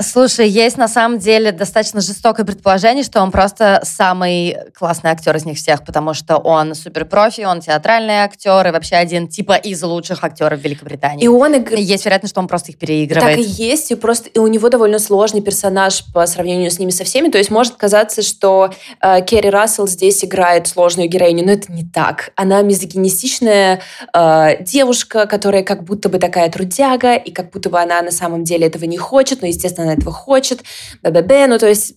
Слушай, 0.00 0.48
есть 0.48 0.76
на 0.76 0.88
самом 0.88 1.18
деле 1.18 1.52
достаточно 1.52 2.00
жестокое 2.00 2.44
предположение, 2.44 3.04
что 3.04 3.20
он 3.20 3.30
просто 3.30 3.80
самый 3.84 4.56
классный 4.76 5.10
актер 5.10 5.34
из 5.36 5.44
них 5.44 5.58
всех, 5.58 5.84
потому 5.84 6.14
что 6.14 6.36
он 6.36 6.74
суперпрофи, 6.74 7.42
он 7.42 7.60
театральный 7.60 8.16
актер 8.16 8.66
и 8.66 8.70
вообще 8.70 8.96
один 8.96 9.28
типа 9.28 9.54
из 9.54 9.82
лучших 9.82 10.22
актеров 10.24 10.60
Великобритании. 10.60 11.24
И 11.24 11.28
он 11.28 11.54
игр... 11.54 11.74
есть 11.74 12.04
вероятность, 12.04 12.32
что 12.32 12.40
он 12.40 12.48
просто 12.48 12.72
их 12.72 12.78
переигрывает. 12.78 13.36
Так 13.36 13.46
и 13.46 13.48
есть, 13.48 13.90
и 13.90 13.94
просто 13.94 14.28
и 14.28 14.38
у 14.38 14.46
него 14.46 14.68
довольно 14.68 14.98
сложный 14.98 15.40
персонаж 15.40 16.04
по 16.12 16.26
сравнению 16.26 16.70
с 16.70 16.78
ними 16.78 16.90
со 16.90 17.04
всеми. 17.04 17.28
То 17.28 17.38
есть 17.38 17.50
может 17.50 17.74
казаться, 17.74 18.22
что 18.22 18.70
э, 19.00 19.22
Керри 19.22 19.50
Рассел 19.50 19.86
здесь 19.86 20.24
играет 20.24 20.66
сложную 20.66 21.08
героиню, 21.08 21.44
но 21.44 21.52
это 21.52 21.72
не 21.72 21.84
так. 21.84 22.32
Она 22.36 22.62
мизогинистичная 22.62 23.80
э, 24.12 24.62
девушка, 24.64 25.26
которая 25.26 25.62
как 25.62 25.84
будто 25.84 26.08
бы 26.08 26.18
такая 26.18 26.50
трудяга, 26.50 27.14
и 27.14 27.30
как 27.30 27.50
будто 27.50 27.70
бы 27.70 27.80
она 27.80 28.02
на 28.02 28.10
самом 28.10 28.44
деле 28.44 28.66
этого 28.66 28.84
не 28.84 28.98
хочет, 28.98 29.42
но, 29.44 29.48
естественно, 29.48 29.86
она 29.86 30.00
этого 30.00 30.10
хочет, 30.10 30.62
б-б-б, 31.02 31.46
ну, 31.48 31.58
то 31.58 31.68
есть 31.68 31.96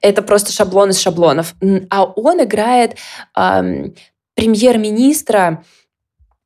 это 0.00 0.22
просто 0.22 0.52
шаблон 0.52 0.90
из 0.90 1.00
шаблонов. 1.00 1.56
А 1.90 2.04
он 2.04 2.44
играет 2.44 2.96
эм, 3.36 3.92
премьер-министра, 4.36 5.64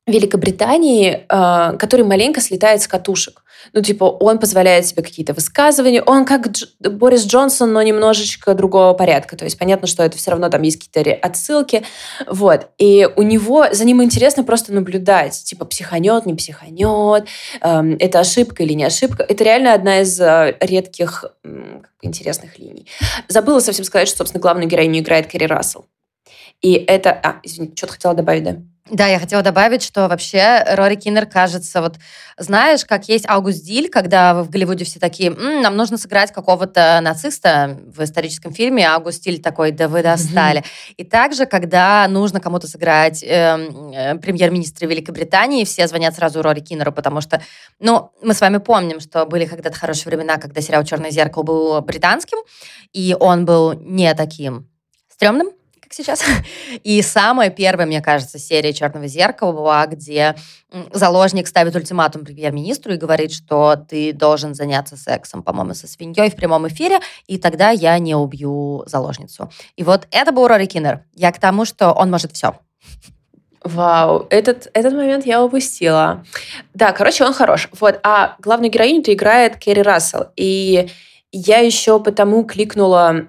Великобритании, 0.07 1.25
э, 1.29 1.77
который 1.79 2.05
маленько 2.05 2.41
слетает 2.41 2.83
с 2.83 2.89
катушек. 2.89 3.45
Ну, 3.73 3.83
типа, 3.83 4.05
он 4.05 4.41
позволяет 4.41 4.85
себе 4.85 5.03
какие-то 5.03 5.33
высказывания. 5.33 6.03
Он 6.03 6.25
как 6.25 6.49
Дж- 6.49 6.89
Борис 6.91 7.25
Джонсон, 7.25 7.73
но 7.73 7.81
немножечко 7.83 8.55
другого 8.55 8.95
порядка. 8.95 9.37
То 9.37 9.45
есть 9.45 9.57
понятно, 9.57 9.87
что 9.87 10.03
это 10.03 10.19
все 10.19 10.33
равно 10.33 10.49
там 10.49 10.63
есть 10.63 10.85
какие-то 10.85 11.13
отсылки. 11.15 11.85
Вот. 12.27 12.69
И 12.79 13.09
у 13.15 13.23
него, 13.23 13.67
за 13.71 13.85
ним 13.85 14.03
интересно 14.03 14.43
просто 14.43 14.73
наблюдать. 14.73 15.41
Типа, 15.45 15.65
психанет, 15.65 16.27
не 16.27 16.35
психанет, 16.35 17.29
э, 17.61 17.97
это 18.01 18.19
ошибка 18.19 18.65
или 18.65 18.73
не 18.73 18.85
ошибка. 18.85 19.23
Это 19.23 19.45
реально 19.45 19.73
одна 19.75 20.01
из 20.01 20.21
э, 20.21 20.57
редких 20.59 21.27
э, 21.45 21.81
интересных 22.01 22.59
линий. 22.59 22.89
Забыла 23.29 23.61
совсем 23.61 23.85
сказать, 23.85 24.09
что, 24.09 24.19
собственно, 24.19 24.43
главную 24.43 24.69
героиню 24.69 24.99
играет 24.99 25.29
Керри 25.29 25.47
Рассел. 25.47 25.87
И 26.61 26.73
это... 26.73 27.13
А, 27.13 27.37
извините, 27.45 27.75
что-то 27.77 27.93
хотела 27.93 28.15
добавить, 28.15 28.43
да? 28.43 28.57
Да, 28.91 29.07
я 29.07 29.21
хотела 29.21 29.43
добавить, 29.43 29.83
что 29.83 30.09
вообще 30.09 30.65
Рори 30.67 30.97
Киннер 30.97 31.25
кажется, 31.27 31.81
вот 31.81 31.99
знаешь, 32.37 32.85
как 32.85 33.09
есть 33.09 33.25
Аугуст 33.29 33.63
Диль, 33.65 33.89
когда 33.89 34.35
в 34.43 34.51
Голливуде 34.51 34.85
все 34.85 34.99
такие, 34.99 35.31
М, 35.31 35.63
нам 35.63 35.77
нужно 35.77 35.97
сыграть 35.99 36.33
какого-то 36.33 36.99
нациста 37.01 37.79
в 37.87 38.03
историческом 38.03 38.53
фильме, 38.53 38.89
а 38.89 38.97
Аугуст 38.97 39.23
Диль 39.23 39.41
такой, 39.41 39.71
да 39.71 39.87
вы 39.87 40.03
достали. 40.03 40.61
Mm-hmm. 40.63 40.95
И 40.97 41.05
также, 41.05 41.47
когда 41.47 42.09
нужно 42.09 42.41
кому-то 42.41 42.67
сыграть 42.67 43.23
эм, 43.23 43.93
э, 43.93 44.17
премьер-министра 44.17 44.87
Великобритании, 44.89 45.65
все 45.65 45.87
звонят 45.87 46.17
сразу 46.17 46.43
Рори 46.43 46.61
Киннеру, 46.61 46.91
потому 46.91 47.21
что, 47.21 47.41
ну, 47.79 48.11
мы 48.21 48.35
с 48.35 48.41
вами 48.41 48.59
помним, 48.59 48.99
что 48.99 49.25
были 49.27 49.45
когда-то 49.45 49.79
хорошие 49.79 50.11
времена, 50.11 50.39
когда 50.39 50.61
сериал 50.61 50.83
«Черное 50.83 51.13
зеркало» 51.13 51.45
был 51.45 51.81
британским, 51.83 52.39
и 52.93 53.17
он 53.19 53.45
был 53.45 53.75
не 53.75 54.13
таким 54.15 54.69
стрёмным, 55.09 55.53
сейчас. 55.95 56.23
И 56.83 57.03
самая 57.03 57.51
первая, 57.51 57.87
мне 57.87 58.01
кажется, 58.01 58.39
серия 58.39 58.73
«Черного 58.73 59.07
зеркала» 59.07 59.53
была, 59.53 59.87
где 59.87 60.35
заложник 60.93 61.47
ставит 61.47 61.75
ультиматум 61.77 62.25
премьер-министру 62.25 62.95
и 62.95 62.97
говорит, 62.97 63.33
что 63.33 63.77
ты 63.77 64.13
должен 64.13 64.55
заняться 64.55 64.97
сексом, 64.97 65.43
по-моему, 65.43 65.75
со 65.75 65.87
свиньей 65.87 66.31
в 66.31 66.37
прямом 66.37 66.67
эфире, 66.69 67.01
и 67.27 67.39
тогда 67.39 67.71
я 67.71 67.99
не 67.99 68.15
убью 68.15 68.85
заложницу. 68.87 69.51
И 69.77 69.85
вот 69.85 70.07
это 70.11 70.33
был 70.33 70.49
Рори 70.49 70.67
Киннер. 70.67 71.05
Я 71.15 71.33
к 71.33 71.39
тому, 71.39 71.65
что 71.65 71.93
он 71.93 72.11
может 72.11 72.33
все. 72.33 72.55
Вау, 73.65 74.27
этот, 74.31 74.69
этот 74.75 74.93
момент 74.93 75.25
я 75.25 75.43
упустила. 75.43 76.25
Да, 76.75 76.93
короче, 76.93 77.25
он 77.25 77.33
хорош. 77.33 77.69
Вот, 77.79 78.01
а 78.03 78.35
главную 78.41 78.73
героиню-то 78.73 79.13
играет 79.13 79.57
Керри 79.57 79.83
Рассел. 79.83 80.27
И 80.35 80.89
я 81.31 81.59
еще 81.59 82.01
потому 82.01 82.45
кликнула 82.45 83.27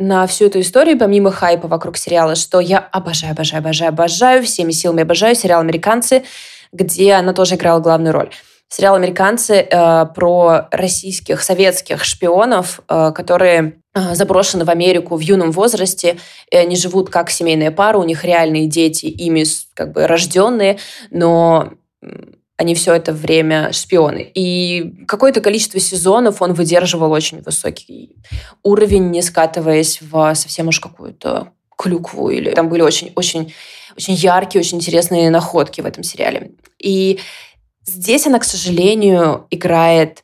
на 0.00 0.26
всю 0.26 0.46
эту 0.46 0.60
историю, 0.60 0.98
помимо 0.98 1.30
хайпа 1.30 1.68
вокруг 1.68 1.98
сериала, 1.98 2.34
что 2.34 2.58
я 2.58 2.78
обожаю, 2.78 3.32
обожаю, 3.32 3.60
обожаю, 3.60 3.90
обожаю, 3.90 4.42
всеми 4.42 4.72
силами 4.72 5.02
обожаю 5.02 5.34
сериал 5.34 5.60
«Американцы», 5.60 6.24
где 6.72 7.12
она 7.12 7.34
тоже 7.34 7.56
играла 7.56 7.80
главную 7.80 8.14
роль. 8.14 8.30
Сериал 8.68 8.94
«Американцы» 8.94 9.56
э, 9.56 10.06
про 10.14 10.68
российских, 10.70 11.42
советских 11.42 12.02
шпионов, 12.04 12.80
э, 12.88 13.12
которые 13.14 13.74
э, 13.94 14.14
заброшены 14.14 14.64
в 14.64 14.70
Америку 14.70 15.16
в 15.16 15.20
юном 15.20 15.50
возрасте, 15.50 16.16
и 16.50 16.56
они 16.56 16.76
живут 16.76 17.10
как 17.10 17.28
семейная 17.28 17.70
пара, 17.70 17.98
у 17.98 18.04
них 18.04 18.24
реальные 18.24 18.68
дети, 18.68 19.04
ими 19.04 19.44
как 19.74 19.92
бы 19.92 20.06
рожденные, 20.06 20.78
но 21.10 21.74
они 22.60 22.74
все 22.74 22.92
это 22.92 23.14
время 23.14 23.72
шпионы. 23.72 24.30
И 24.34 25.04
какое-то 25.08 25.40
количество 25.40 25.80
сезонов 25.80 26.42
он 26.42 26.52
выдерживал 26.52 27.10
очень 27.10 27.40
высокий 27.40 28.16
уровень, 28.62 29.08
не 29.10 29.22
скатываясь 29.22 30.02
в 30.02 30.34
совсем 30.34 30.68
уж 30.68 30.78
какую-то 30.78 31.54
клюкву. 31.78 32.28
Или 32.28 32.50
там 32.50 32.68
были 32.68 32.82
очень, 32.82 33.14
очень, 33.16 33.54
яркие, 33.96 34.60
очень 34.60 34.76
интересные 34.76 35.30
находки 35.30 35.80
в 35.80 35.86
этом 35.86 36.02
сериале. 36.02 36.50
И 36.78 37.18
здесь 37.86 38.26
она, 38.26 38.38
к 38.38 38.44
сожалению, 38.44 39.46
играет... 39.50 40.22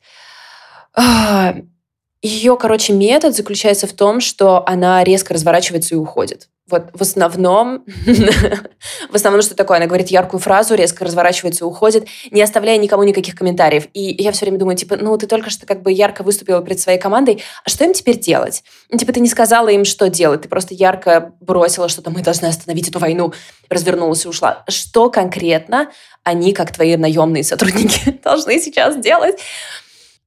Ее, 2.23 2.57
короче, 2.57 2.93
метод 2.93 3.35
заключается 3.35 3.87
в 3.87 3.93
том, 3.93 4.21
что 4.21 4.67
она 4.67 5.05
резко 5.05 5.35
разворачивается 5.35 5.95
и 5.95 5.99
уходит 5.99 6.49
вот 6.69 6.89
в 6.93 7.01
основном, 7.01 7.85
в 9.11 9.15
основном, 9.15 9.43
что 9.43 9.55
такое? 9.55 9.77
Она 9.77 9.87
говорит 9.87 10.09
яркую 10.09 10.41
фразу, 10.41 10.75
резко 10.75 11.05
разворачивается 11.05 11.65
и 11.65 11.67
уходит, 11.67 12.09
не 12.33 12.43
оставляя 12.43 12.77
никому 12.77 13.05
никаких 13.05 13.37
комментариев. 13.37 13.87
И 13.93 14.17
я 14.21 14.33
все 14.33 14.47
время 14.47 14.59
думаю, 14.59 14.77
типа, 14.77 14.97
ну, 14.97 15.17
ты 15.17 15.29
только 15.29 15.51
что 15.51 15.65
как 15.65 15.83
бы 15.83 15.93
ярко 15.93 16.25
выступила 16.25 16.61
перед 16.63 16.81
своей 16.81 16.99
командой, 16.99 17.43
а 17.65 17.71
что 17.71 17.85
им 17.85 17.93
теперь 17.93 18.19
делать? 18.19 18.65
Ну, 18.91 18.99
типа, 18.99 19.13
ты 19.13 19.21
не 19.21 19.29
сказала 19.29 19.69
им, 19.69 19.85
что 19.85 20.09
делать, 20.09 20.43
ты 20.43 20.49
просто 20.49 20.75
ярко 20.75 21.33
бросила 21.41 21.89
что-то, 21.89 22.11
мы 22.11 22.23
должны 22.23 22.47
остановить 22.47 22.89
эту 22.89 22.99
войну, 22.99 23.33
развернулась 23.69 24.25
и 24.25 24.29
ушла. 24.29 24.65
Что 24.69 25.09
конкретно 25.09 25.91
они, 26.25 26.53
как 26.53 26.73
твои 26.73 26.97
наемные 26.97 27.45
сотрудники, 27.45 28.19
должны 28.25 28.59
сейчас 28.59 28.97
делать? 28.97 29.39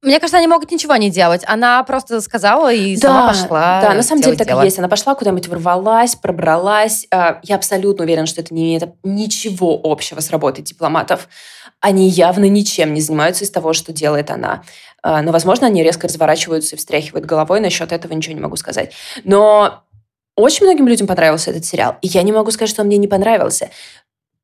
Мне 0.02 0.18
кажется, 0.18 0.38
они 0.38 0.46
могут 0.46 0.70
ничего 0.70 0.96
не 0.96 1.10
делать. 1.10 1.42
Она 1.46 1.82
просто 1.84 2.22
сказала 2.22 2.72
и 2.72 2.96
да, 2.96 3.08
сама 3.08 3.28
пошла. 3.28 3.80
Да, 3.82 3.92
на 3.92 4.02
самом 4.02 4.22
деле 4.22 4.34
так 4.34 4.46
дело. 4.46 4.62
и 4.62 4.64
есть. 4.64 4.78
Она 4.78 4.88
пошла 4.88 5.14
куда-нибудь, 5.14 5.46
ворвалась, 5.48 6.16
пробралась. 6.16 7.06
А, 7.10 7.38
я 7.42 7.56
абсолютно 7.56 8.04
уверена, 8.04 8.26
что 8.26 8.40
это 8.40 8.54
не 8.54 8.62
имеет 8.62 8.94
ничего 9.02 9.78
общего 9.82 10.20
с 10.20 10.30
работой 10.30 10.62
дипломатов. 10.62 11.28
Они 11.80 12.08
явно 12.08 12.46
ничем 12.46 12.94
не 12.94 13.02
занимаются 13.02 13.44
из 13.44 13.50
того, 13.50 13.74
что 13.74 13.92
делает 13.92 14.30
она. 14.30 14.62
А, 15.02 15.20
но, 15.20 15.32
возможно, 15.32 15.66
они 15.66 15.82
резко 15.82 16.08
разворачиваются 16.08 16.76
и 16.76 16.78
встряхивают 16.78 17.26
головой. 17.26 17.60
Насчет 17.60 17.92
этого 17.92 18.14
ничего 18.14 18.34
не 18.34 18.40
могу 18.40 18.56
сказать. 18.56 18.92
Но 19.24 19.82
очень 20.34 20.64
многим 20.64 20.88
людям 20.88 21.08
понравился 21.08 21.50
этот 21.50 21.66
сериал. 21.66 21.96
И 22.00 22.06
я 22.06 22.22
не 22.22 22.32
могу 22.32 22.50
сказать, 22.52 22.70
что 22.70 22.80
он 22.80 22.86
мне 22.86 22.96
не 22.96 23.08
понравился 23.08 23.68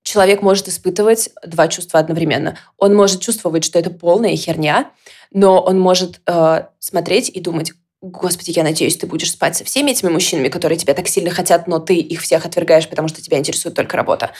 человек 0.06 0.40
может 0.40 0.68
испытывать 0.68 1.30
два 1.44 1.66
чувства 1.66 1.98
одновременно. 1.98 2.56
Он 2.78 2.94
может 2.94 3.20
чувствовать, 3.20 3.64
что 3.64 3.78
это 3.78 3.90
полная 3.90 4.36
херня, 4.36 4.90
но 5.32 5.60
он 5.60 5.78
может 5.78 6.20
э, 6.26 6.64
смотреть 6.78 7.28
и 7.28 7.40
думать, 7.40 7.72
Господи, 8.02 8.50
я 8.50 8.62
надеюсь, 8.62 8.96
ты 8.96 9.06
будешь 9.06 9.32
спать 9.32 9.56
со 9.56 9.64
всеми 9.64 9.90
этими 9.90 10.10
мужчинами, 10.10 10.48
которые 10.48 10.78
тебя 10.78 10.94
так 10.94 11.08
сильно 11.08 11.30
хотят, 11.30 11.66
но 11.66 11.78
ты 11.78 11.96
их 11.96 12.20
всех 12.20 12.44
отвергаешь, 12.44 12.88
потому 12.88 13.08
что 13.08 13.22
тебя 13.22 13.38
интересует 13.38 13.74
только 13.74 13.96
работа. 13.96 14.32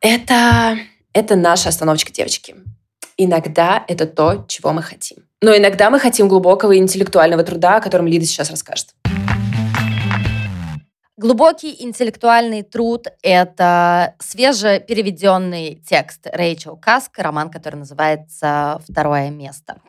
Это, 0.00 0.78
это 1.12 1.36
наша 1.36 1.68
остановочка, 1.68 2.12
девочки. 2.12 2.56
Иногда 3.16 3.84
это 3.86 4.06
то, 4.06 4.44
чего 4.48 4.72
мы 4.72 4.82
хотим. 4.82 5.18
Но 5.40 5.56
иногда 5.56 5.90
мы 5.90 6.00
хотим 6.00 6.28
глубокого 6.28 6.76
интеллектуального 6.76 7.44
труда, 7.44 7.76
о 7.76 7.80
котором 7.80 8.06
Лида 8.06 8.24
сейчас 8.24 8.50
расскажет. 8.50 8.94
Глубокий 11.16 11.76
интеллектуальный 11.78 12.64
труд— 12.64 13.06
это 13.22 14.16
свежепереведенный 14.18 15.80
текст 15.88 16.26
Рэйчел 16.26 16.76
Каск, 16.76 17.16
роман, 17.20 17.50
который 17.50 17.76
называется 17.76 18.80
«Второе 18.88 19.30
место». 19.30 19.80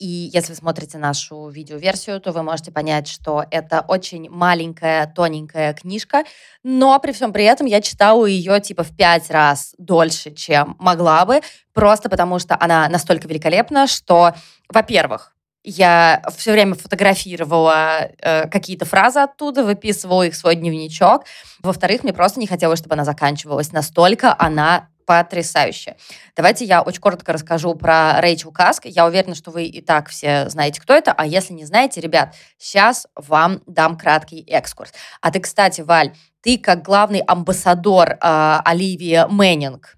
И 0.00 0.28
если 0.32 0.50
вы 0.50 0.56
смотрите 0.56 0.98
нашу 0.98 1.48
видеоверсию, 1.50 2.20
то 2.20 2.32
вы 2.32 2.42
можете 2.42 2.72
понять, 2.72 3.06
что 3.06 3.44
это 3.52 3.84
очень 3.86 4.28
маленькая, 4.28 5.06
тоненькая 5.06 5.72
книжка, 5.72 6.24
но 6.64 6.98
при 6.98 7.12
всем 7.12 7.32
при 7.32 7.44
этом 7.44 7.68
я 7.68 7.80
читала 7.80 8.26
ее 8.26 8.60
типа 8.60 8.82
в 8.82 8.96
пять 8.96 9.30
раз 9.30 9.76
дольше, 9.78 10.32
чем 10.32 10.74
могла 10.80 11.24
бы, 11.24 11.42
просто 11.74 12.10
потому 12.10 12.40
что 12.40 12.56
она 12.58 12.88
настолько 12.88 13.28
великолепна, 13.28 13.86
что, 13.86 14.34
во-первых, 14.68 15.32
я 15.64 16.22
все 16.36 16.52
время 16.52 16.74
фотографировала 16.74 18.10
э, 18.18 18.48
какие-то 18.48 18.84
фразы 18.84 19.20
оттуда, 19.20 19.64
выписывала 19.64 20.24
их 20.24 20.34
в 20.34 20.36
свой 20.36 20.56
дневничок. 20.56 21.24
Во-вторых, 21.62 22.02
мне 22.02 22.12
просто 22.12 22.40
не 22.40 22.46
хотелось, 22.46 22.80
чтобы 22.80 22.94
она 22.94 23.04
заканчивалась. 23.04 23.72
Настолько 23.72 24.34
она 24.38 24.88
потрясающая. 25.06 25.96
Давайте 26.36 26.64
я 26.64 26.82
очень 26.82 27.00
коротко 27.00 27.32
расскажу 27.32 27.74
про 27.74 28.20
Рэйчел 28.20 28.52
Каск. 28.52 28.86
Я 28.86 29.06
уверена, 29.06 29.34
что 29.34 29.50
вы 29.50 29.64
и 29.64 29.80
так 29.80 30.08
все 30.08 30.48
знаете, 30.48 30.80
кто 30.80 30.94
это. 30.94 31.12
А 31.12 31.26
если 31.26 31.52
не 31.52 31.64
знаете, 31.64 32.00
ребят, 32.00 32.34
сейчас 32.58 33.06
вам 33.14 33.62
дам 33.66 33.96
краткий 33.96 34.42
экскурс. 34.48 34.92
А 35.20 35.30
ты, 35.30 35.40
кстати, 35.40 35.80
Валь, 35.80 36.14
ты 36.40 36.58
как 36.58 36.82
главный 36.82 37.20
амбассадор 37.20 38.10
э, 38.10 38.16
Оливии 38.64 39.26
Мэннинг, 39.28 39.96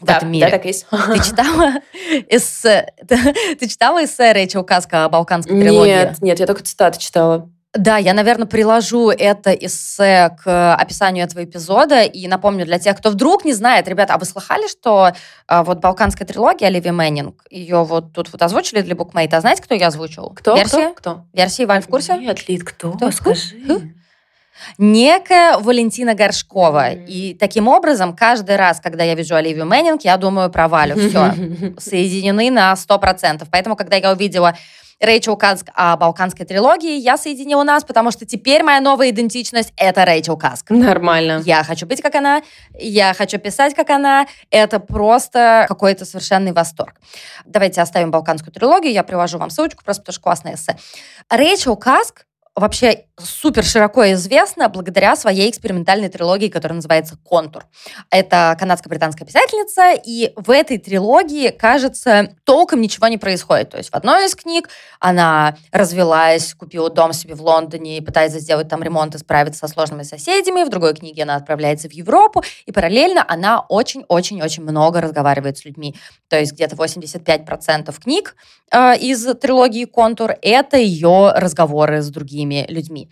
в 0.00 0.04
да, 0.04 0.18
этом 0.18 0.30
мире. 0.30 0.46
Да, 0.46 0.50
так 0.50 0.64
есть. 0.64 0.86
Ты 0.90 1.24
читала 1.24 1.72
эссе, 2.28 2.92
ты 3.08 3.68
читала 3.68 4.04
эссе 4.04 4.32
Рэйчел 4.32 4.62
Каска 4.62 5.04
о 5.04 5.08
балканской 5.08 5.58
трилогии? 5.58 5.90
Нет, 5.90 6.22
нет, 6.22 6.40
я 6.40 6.46
только 6.46 6.62
цитаты 6.62 6.98
читала. 6.98 7.48
Да, 7.72 7.98
я, 7.98 8.14
наверное, 8.14 8.46
приложу 8.46 9.10
это 9.10 9.52
эссе 9.52 10.34
к 10.42 10.74
описанию 10.74 11.24
этого 11.24 11.44
эпизода. 11.44 12.02
И 12.02 12.26
напомню 12.26 12.64
для 12.64 12.78
тех, 12.78 12.96
кто 12.96 13.10
вдруг 13.10 13.44
не 13.44 13.52
знает, 13.52 13.86
ребята, 13.88 14.14
а 14.14 14.18
вы 14.18 14.24
слыхали, 14.24 14.66
что 14.66 15.12
а, 15.46 15.62
вот 15.62 15.80
«Балканская 15.80 16.26
трилогия» 16.26 16.68
Оливии 16.68 16.90
Мэннинг, 16.90 17.44
ее 17.50 17.84
вот 17.84 18.12
тут 18.12 18.32
вот 18.32 18.40
озвучили 18.40 18.80
для 18.80 18.94
букмейта. 18.94 19.36
А 19.36 19.40
знаете, 19.40 19.62
кто 19.62 19.74
ее 19.74 19.86
озвучил? 19.86 20.30
Кто? 20.30 20.56
Версия? 20.56 20.92
Кто? 20.92 20.94
кто? 20.94 21.24
Версия, 21.34 21.66
Валь, 21.66 21.82
в 21.82 21.88
курсе? 21.88 22.16
Нет, 22.16 22.48
Лид, 22.48 22.64
кто? 22.64 22.92
кто? 22.92 23.10
Скажи. 23.10 23.94
Некая 24.78 25.58
Валентина 25.58 26.14
Горшкова. 26.14 26.92
Mm-hmm. 26.92 27.06
И 27.06 27.34
таким 27.34 27.68
образом, 27.68 28.14
каждый 28.14 28.56
раз, 28.56 28.80
когда 28.80 29.04
я 29.04 29.14
вижу 29.14 29.34
Оливию 29.34 29.66
Мэннинг, 29.66 30.02
я 30.02 30.16
думаю 30.16 30.50
про 30.50 30.68
Валю. 30.68 30.96
Все, 31.08 31.34
соединены 31.78 32.50
на 32.50 32.72
100%. 32.74 33.46
Поэтому, 33.50 33.76
когда 33.76 33.96
я 33.96 34.12
увидела 34.12 34.54
Рэйчел 34.98 35.36
Каск 35.36 35.68
о 35.74 35.96
балканской 35.96 36.46
трилогии, 36.46 36.96
я 36.98 37.18
соединила 37.18 37.62
нас, 37.64 37.84
потому 37.84 38.10
что 38.10 38.24
теперь 38.24 38.62
моя 38.62 38.80
новая 38.80 39.10
идентичность— 39.10 39.72
это 39.76 40.06
Рэйчел 40.06 40.38
Каск. 40.38 40.70
Нормально. 40.70 41.42
Я 41.44 41.62
хочу 41.64 41.86
быть 41.86 42.00
как 42.00 42.14
она, 42.14 42.42
я 42.72 43.12
хочу 43.12 43.38
писать 43.38 43.74
как 43.74 43.90
она. 43.90 44.26
Это 44.50 44.80
просто 44.80 45.66
какой-то 45.68 46.06
совершенный 46.06 46.52
восторг. 46.52 46.94
Давайте 47.44 47.82
оставим 47.82 48.10
балканскую 48.10 48.54
трилогию, 48.54 48.92
я 48.92 49.02
привожу 49.02 49.36
вам 49.36 49.50
ссылочку, 49.50 49.84
просто 49.84 50.02
потому 50.02 50.14
что 50.14 50.22
классное 50.22 50.54
эссе. 50.54 50.76
Рэйчел 51.28 51.76
Каск 51.76 52.25
вообще 52.56 53.04
супер 53.18 53.64
широко 53.64 54.12
известна 54.12 54.68
благодаря 54.68 55.14
своей 55.14 55.50
экспериментальной 55.50 56.08
трилогии, 56.08 56.48
которая 56.48 56.76
называется 56.76 57.16
«Контур». 57.22 57.66
Это 58.10 58.56
канадско-британская 58.58 59.26
писательница, 59.26 59.92
и 59.92 60.32
в 60.36 60.50
этой 60.50 60.78
трилогии, 60.78 61.50
кажется, 61.50 62.34
толком 62.44 62.80
ничего 62.80 63.08
не 63.08 63.18
происходит. 63.18 63.70
То 63.70 63.78
есть 63.78 63.90
в 63.90 63.94
одной 63.94 64.26
из 64.26 64.34
книг 64.34 64.68
она 65.00 65.56
развелась, 65.70 66.54
купила 66.54 66.90
дом 66.90 67.12
себе 67.12 67.34
в 67.34 67.42
Лондоне 67.42 67.98
и 67.98 68.00
пытается 68.00 68.38
сделать 68.38 68.68
там 68.68 68.82
ремонт 68.82 69.14
и 69.14 69.18
справиться 69.18 69.60
со 69.60 69.68
сложными 69.68 70.02
соседями. 70.02 70.64
В 70.64 70.70
другой 70.70 70.94
книге 70.94 71.24
она 71.24 71.36
отправляется 71.36 71.88
в 71.88 71.92
Европу, 71.92 72.42
и 72.64 72.72
параллельно 72.72 73.24
она 73.26 73.60
очень-очень-очень 73.60 74.62
много 74.62 75.00
разговаривает 75.00 75.58
с 75.58 75.64
людьми. 75.64 75.94
То 76.28 76.38
есть 76.38 76.52
где-то 76.52 76.76
85% 76.76 77.94
книг 78.02 78.34
э, 78.72 78.98
из 78.98 79.24
трилогии 79.36 79.84
«Контур»— 79.84 80.34
это 80.42 80.76
ее 80.76 81.32
разговоры 81.34 82.02
с 82.02 82.08
другими 82.08 82.45
людьми. 82.68 83.08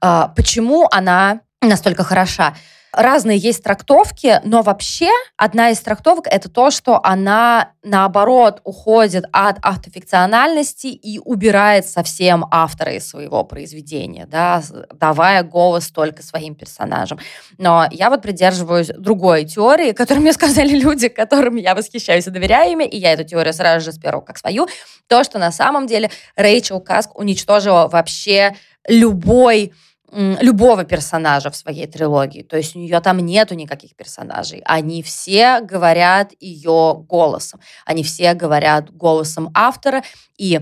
Э, 0.00 0.28
почему 0.34 0.88
она 0.90 1.40
настолько 1.60 2.04
хороша? 2.04 2.54
Разные 2.98 3.38
есть 3.38 3.62
трактовки, 3.62 4.40
но 4.44 4.62
вообще 4.62 5.08
одна 5.36 5.70
из 5.70 5.80
трактовок 5.80 6.26
это 6.26 6.48
то, 6.48 6.70
что 6.70 7.00
она 7.04 7.72
наоборот 7.82 8.60
уходит 8.64 9.24
от 9.32 9.58
автофикциональности 9.62 10.88
и 10.88 11.18
убирает 11.18 11.86
совсем 11.86 12.44
автора 12.50 12.94
из 12.94 13.08
своего 13.08 13.44
произведения, 13.44 14.26
да, 14.26 14.62
давая 14.92 15.44
голос 15.44 15.88
только 15.90 16.22
своим 16.22 16.56
персонажам. 16.56 17.20
Но 17.56 17.86
я 17.90 18.10
вот 18.10 18.20
придерживаюсь 18.20 18.88
другой 18.88 19.44
теории, 19.44 19.92
которую 19.92 20.22
мне 20.22 20.32
сказали 20.32 20.74
люди, 20.74 21.08
которым 21.08 21.56
я 21.56 21.74
восхищаюсь 21.76 22.26
и 22.26 22.30
доверяю 22.30 22.72
ими, 22.72 22.84
и 22.84 22.98
я 22.98 23.12
эту 23.12 23.24
теорию 23.24 23.54
сразу 23.54 23.84
же 23.84 23.92
сперу 23.92 24.20
как 24.22 24.38
свою, 24.38 24.66
то, 25.06 25.22
что 25.22 25.38
на 25.38 25.52
самом 25.52 25.86
деле 25.86 26.10
Рэйчел 26.34 26.80
Каск 26.80 27.16
уничтожила 27.16 27.86
вообще 27.86 28.56
любой 28.88 29.72
любого 30.12 30.84
персонажа 30.84 31.50
в 31.50 31.56
своей 31.56 31.86
трилогии. 31.86 32.42
То 32.42 32.56
есть 32.56 32.76
у 32.76 32.78
нее 32.78 33.00
там 33.00 33.18
нету 33.18 33.54
никаких 33.54 33.94
персонажей. 33.94 34.62
Они 34.64 35.02
все 35.02 35.60
говорят 35.60 36.32
ее 36.40 36.94
голосом. 37.08 37.60
Они 37.84 38.02
все 38.02 38.34
говорят 38.34 38.90
голосом 38.90 39.50
автора. 39.54 40.02
И 40.38 40.60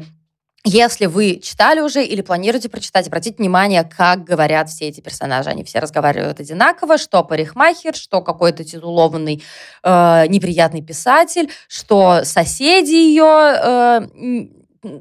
если 0.69 1.07
вы 1.07 1.37
читали 1.37 1.79
уже 1.79 2.05
или 2.05 2.23
планируете 2.23 2.69
прочитать, 2.69 3.07
обратите 3.07 3.37
внимание, 3.39 3.85
как 3.85 4.25
говорят 4.25 4.69
все 4.69 4.89
эти 4.89 5.01
персонажи. 5.01 5.49
Они 5.49 5.63
все 5.63 5.79
разговаривают 5.79 6.41
одинаково, 6.41 6.99
что 6.99 7.23
парикмахер, 7.23 7.95
что 7.95 8.21
какой-то 8.21 8.65
титулованный 8.65 9.45
э, 9.85 10.27
неприятный 10.27 10.83
писатель, 10.83 11.51
что 11.69 12.25
соседи 12.25 12.95
ее 12.95 13.55
э, 13.63 14.01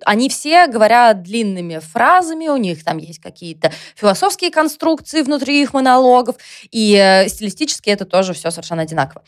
они 0.05 0.29
все 0.29 0.67
говорят 0.67 1.23
длинными 1.23 1.79
фразами, 1.79 2.47
у 2.47 2.57
них 2.57 2.83
там 2.83 2.97
есть 2.97 3.19
какие-то 3.19 3.71
философские 3.95 4.51
конструкции 4.51 5.21
внутри 5.21 5.61
их 5.61 5.73
монологов, 5.73 6.35
и 6.71 6.95
э, 6.95 7.27
стилистически 7.27 7.89
это 7.89 8.05
тоже 8.05 8.33
все 8.33 8.51
совершенно 8.51 8.83
одинаково. 8.83 9.23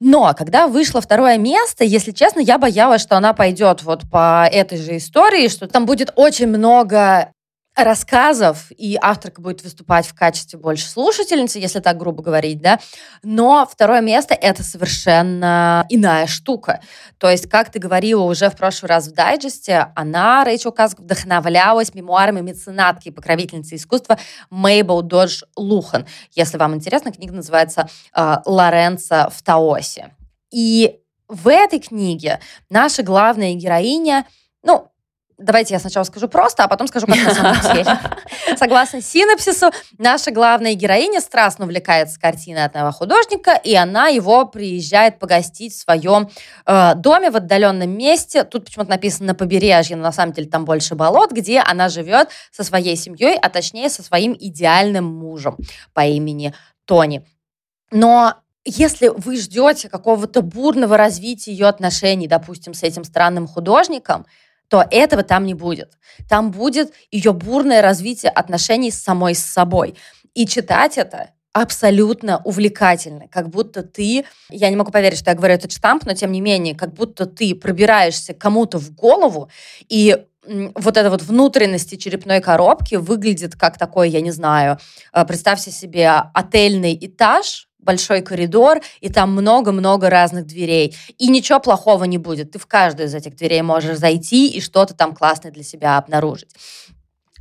Но 0.00 0.32
когда 0.36 0.66
вышло 0.66 1.02
второе 1.02 1.36
место, 1.36 1.84
если 1.84 2.12
честно, 2.12 2.40
я 2.40 2.56
боялась, 2.58 3.02
что 3.02 3.16
она 3.16 3.34
пойдет 3.34 3.82
вот 3.82 4.08
по 4.10 4.48
этой 4.50 4.78
же 4.78 4.96
истории, 4.96 5.48
что 5.48 5.68
там 5.68 5.84
будет 5.84 6.12
очень 6.16 6.46
много 6.46 7.32
рассказов, 7.84 8.70
и 8.70 8.98
авторка 9.00 9.40
будет 9.40 9.62
выступать 9.62 10.06
в 10.06 10.14
качестве 10.14 10.58
больше 10.58 10.88
слушательницы, 10.88 11.58
если 11.58 11.80
так 11.80 11.96
грубо 11.96 12.22
говорить, 12.22 12.60
да, 12.60 12.78
но 13.22 13.66
второе 13.70 14.00
место— 14.00 14.34
это 14.40 14.62
совершенно 14.62 15.86
иная 15.88 16.26
штука. 16.26 16.80
То 17.18 17.28
есть, 17.30 17.48
как 17.48 17.70
ты 17.70 17.78
говорила 17.78 18.22
уже 18.22 18.50
в 18.50 18.56
прошлый 18.56 18.88
раз 18.88 19.08
в 19.08 19.12
дайджесте, 19.12 19.92
она, 19.94 20.44
Рэйчел 20.44 20.72
Каск, 20.72 21.00
вдохновлялась 21.00 21.94
мемуарами 21.94 22.40
меценатки 22.40 23.08
и 23.08 23.12
покровительницы 23.12 23.76
искусства 23.76 24.18
Мейбл 24.50 25.02
Додж 25.02 25.42
Лухан. 25.56 26.06
Если 26.32 26.58
вам 26.58 26.74
интересно, 26.74 27.12
книга 27.12 27.34
называется 27.34 27.88
э, 28.14 28.36
«Лоренцо 28.44 29.30
в 29.30 29.42
Таосе». 29.42 30.14
И 30.50 31.00
в 31.28 31.48
этой 31.48 31.78
книге 31.78 32.40
наша 32.68 33.02
главная 33.02 33.54
героиня, 33.54 34.26
ну, 34.62 34.88
Давайте 35.40 35.74
я 35.74 35.80
сначала 35.80 36.04
скажу 36.04 36.28
просто, 36.28 36.64
а 36.64 36.68
потом 36.68 36.86
скажу, 36.86 37.06
как 37.06 37.16
на 37.16 37.34
самом 37.34 37.60
деле. 37.74 37.98
Согласно 38.58 39.00
синопсису, 39.00 39.70
наша 39.98 40.30
главная 40.30 40.74
героиня 40.74 41.20
страстно 41.20 41.64
увлекается 41.64 42.20
картиной 42.20 42.64
одного 42.64 42.92
художника, 42.92 43.52
и 43.52 43.74
она 43.74 44.08
его 44.08 44.44
приезжает 44.44 45.18
погостить 45.18 45.74
в 45.74 45.80
своем 45.80 46.28
э, 46.66 46.94
доме 46.96 47.30
в 47.30 47.36
отдаленном 47.36 47.90
месте. 47.90 48.44
Тут 48.44 48.66
почему-то 48.66 48.90
написано 48.90 49.28
на 49.28 49.34
побережье, 49.34 49.96
но 49.96 50.02
на 50.02 50.12
самом 50.12 50.34
деле 50.34 50.48
там 50.48 50.64
больше 50.64 50.94
болот, 50.94 51.32
где 51.32 51.60
она 51.60 51.88
живет 51.88 52.28
со 52.52 52.62
своей 52.62 52.96
семьей, 52.96 53.38
а 53.40 53.48
точнее 53.48 53.88
со 53.88 54.02
своим 54.02 54.36
идеальным 54.38 55.04
мужем 55.04 55.56
по 55.94 56.04
имени 56.04 56.54
Тони. 56.84 57.24
Но 57.90 58.34
если 58.64 59.08
вы 59.08 59.38
ждете 59.38 59.88
какого-то 59.88 60.42
бурного 60.42 60.96
развития 60.96 61.52
ее 61.52 61.66
отношений, 61.66 62.28
допустим, 62.28 62.74
с 62.74 62.82
этим 62.82 63.04
странным 63.04 63.46
художником, 63.46 64.26
то 64.70 64.86
этого 64.90 65.24
там 65.24 65.44
не 65.44 65.54
будет. 65.54 65.98
Там 66.28 66.52
будет 66.52 66.92
ее 67.10 67.32
бурное 67.32 67.82
развитие 67.82 68.30
отношений 68.30 68.92
с 68.92 69.02
самой 69.02 69.34
с 69.34 69.44
собой. 69.44 69.96
И 70.32 70.46
читать 70.46 70.96
это 70.96 71.30
абсолютно 71.52 72.40
увлекательно, 72.44 73.26
как 73.28 73.48
будто 73.48 73.82
ты, 73.82 74.24
я 74.48 74.70
не 74.70 74.76
могу 74.76 74.92
поверить, 74.92 75.18
что 75.18 75.30
я 75.30 75.36
говорю 75.36 75.54
этот 75.54 75.72
штамп, 75.72 76.06
но 76.06 76.14
тем 76.14 76.30
не 76.30 76.40
менее, 76.40 76.76
как 76.76 76.94
будто 76.94 77.26
ты 77.26 77.56
пробираешься 77.56 78.32
кому-то 78.34 78.78
в 78.78 78.94
голову, 78.94 79.50
и 79.88 80.16
вот 80.46 80.96
эта 80.96 81.10
вот 81.10 81.22
внутренности 81.22 81.96
черепной 81.96 82.40
коробки 82.40 82.94
выглядит 82.94 83.56
как 83.56 83.78
такой, 83.78 84.10
я 84.10 84.20
не 84.20 84.30
знаю, 84.30 84.78
э, 85.12 85.24
представьте 85.24 85.72
себе 85.72 86.08
отельный 86.08 86.96
этаж, 87.00 87.68
большой 87.82 88.22
коридор, 88.22 88.80
и 89.00 89.08
там 89.08 89.32
много-много 89.32 90.10
разных 90.10 90.46
дверей. 90.46 90.96
И 91.18 91.28
ничего 91.28 91.60
плохого 91.60 92.04
не 92.04 92.18
будет. 92.18 92.52
Ты 92.52 92.58
в 92.58 92.66
каждую 92.66 93.08
из 93.08 93.14
этих 93.14 93.36
дверей 93.36 93.62
можешь 93.62 93.98
зайти 93.98 94.48
и 94.48 94.60
что-то 94.60 94.94
там 94.94 95.14
классное 95.14 95.52
для 95.52 95.62
себя 95.62 95.98
обнаружить. 95.98 96.50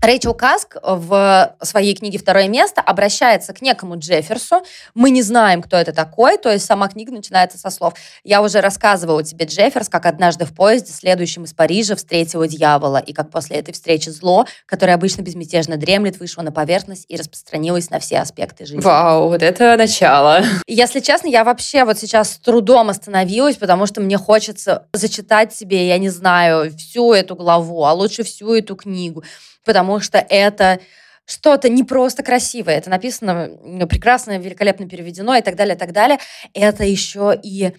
Рэйчел 0.01 0.33
Каск 0.33 0.77
в 0.81 1.55
своей 1.61 1.93
книге 1.93 2.19
«Второе 2.19 2.47
место» 2.47 2.79
обращается 2.79 3.53
к 3.53 3.61
некому 3.61 3.99
Джефферсу. 3.99 4.63
Мы 4.95 5.09
не 5.09 5.21
знаем, 5.21 5.61
кто 5.61 5.75
это 5.75 5.91
такой, 5.91 6.37
то 6.37 6.49
есть 6.49 6.65
сама 6.65 6.87
книга 6.87 7.11
начинается 7.11 7.57
со 7.57 7.69
слов 7.69 7.95
«Я 8.23 8.41
уже 8.41 8.61
рассказывала 8.61 9.23
тебе, 9.25 9.45
Джефферс, 9.45 9.89
как 9.89 10.05
однажды 10.05 10.45
в 10.45 10.55
поезде, 10.55 10.93
следующем 10.93 11.43
из 11.43 11.53
Парижа, 11.53 11.97
встретила 11.97 12.47
дьявола, 12.47 12.97
и 12.97 13.11
как 13.11 13.29
после 13.29 13.57
этой 13.57 13.73
встречи 13.73 14.07
зло, 14.07 14.45
которое 14.65 14.93
обычно 14.93 15.21
безмятежно 15.21 15.75
дремлет, 15.75 16.17
вышло 16.17 16.43
на 16.43 16.53
поверхность 16.53 17.03
и 17.09 17.17
распространилось 17.17 17.89
на 17.89 17.99
все 17.99 18.19
аспекты 18.19 18.65
жизни». 18.65 18.81
Вау, 18.81 19.27
вот 19.27 19.43
это 19.43 19.75
начало. 19.75 20.43
Если 20.67 21.01
честно, 21.01 21.27
я 21.27 21.43
вообще 21.43 21.83
вот 21.83 21.99
сейчас 21.99 22.31
с 22.31 22.37
трудом 22.37 22.89
остановилась, 22.89 23.57
потому 23.57 23.85
что 23.85 23.99
мне 23.99 24.17
хочется 24.17 24.87
зачитать 24.93 25.53
себе, 25.53 25.89
я 25.89 25.97
не 25.97 26.07
знаю, 26.07 26.71
всю 26.77 27.11
эту 27.11 27.35
главу, 27.35 27.83
а 27.83 27.91
лучше 27.91 28.23
всю 28.23 28.53
эту 28.53 28.77
книгу 28.77 29.25
потому 29.69 29.88
что 29.99 30.17
это 30.29 30.79
что-то 31.25 31.69
не 31.69 31.83
просто 31.83 32.23
красивое, 32.23 32.77
это 32.77 32.89
написано 32.89 33.87
прекрасно, 33.89 34.37
великолепно 34.37 34.87
переведено 34.87 35.35
и 35.35 35.41
так 35.41 35.55
далее, 35.55 35.75
и 35.75 35.77
так 35.79 35.91
далее. 35.91 36.19
Это 36.53 36.83
еще 36.83 37.39
и 37.41 37.73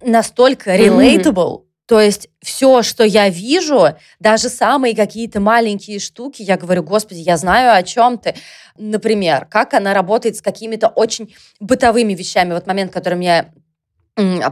настолько 0.00 0.76
relatable, 0.76 1.32
mm-hmm. 1.34 1.66
То 1.86 2.00
есть 2.00 2.28
все, 2.42 2.82
что 2.82 3.04
я 3.04 3.28
вижу, 3.28 3.96
даже 4.18 4.48
самые 4.48 4.96
какие-то 4.96 5.38
маленькие 5.38 6.00
штуки, 6.00 6.42
я 6.42 6.56
говорю, 6.56 6.82
господи, 6.82 7.20
я 7.20 7.36
знаю, 7.36 7.76
о 7.76 7.82
чем 7.84 8.18
ты. 8.18 8.34
Например, 8.76 9.46
как 9.46 9.72
она 9.72 9.94
работает 9.94 10.36
с 10.36 10.42
какими-то 10.42 10.88
очень 10.88 11.32
бытовыми 11.60 12.14
вещами. 12.14 12.54
Вот 12.54 12.66
момент, 12.66 12.92
который 12.92 13.14
мне 13.14 13.52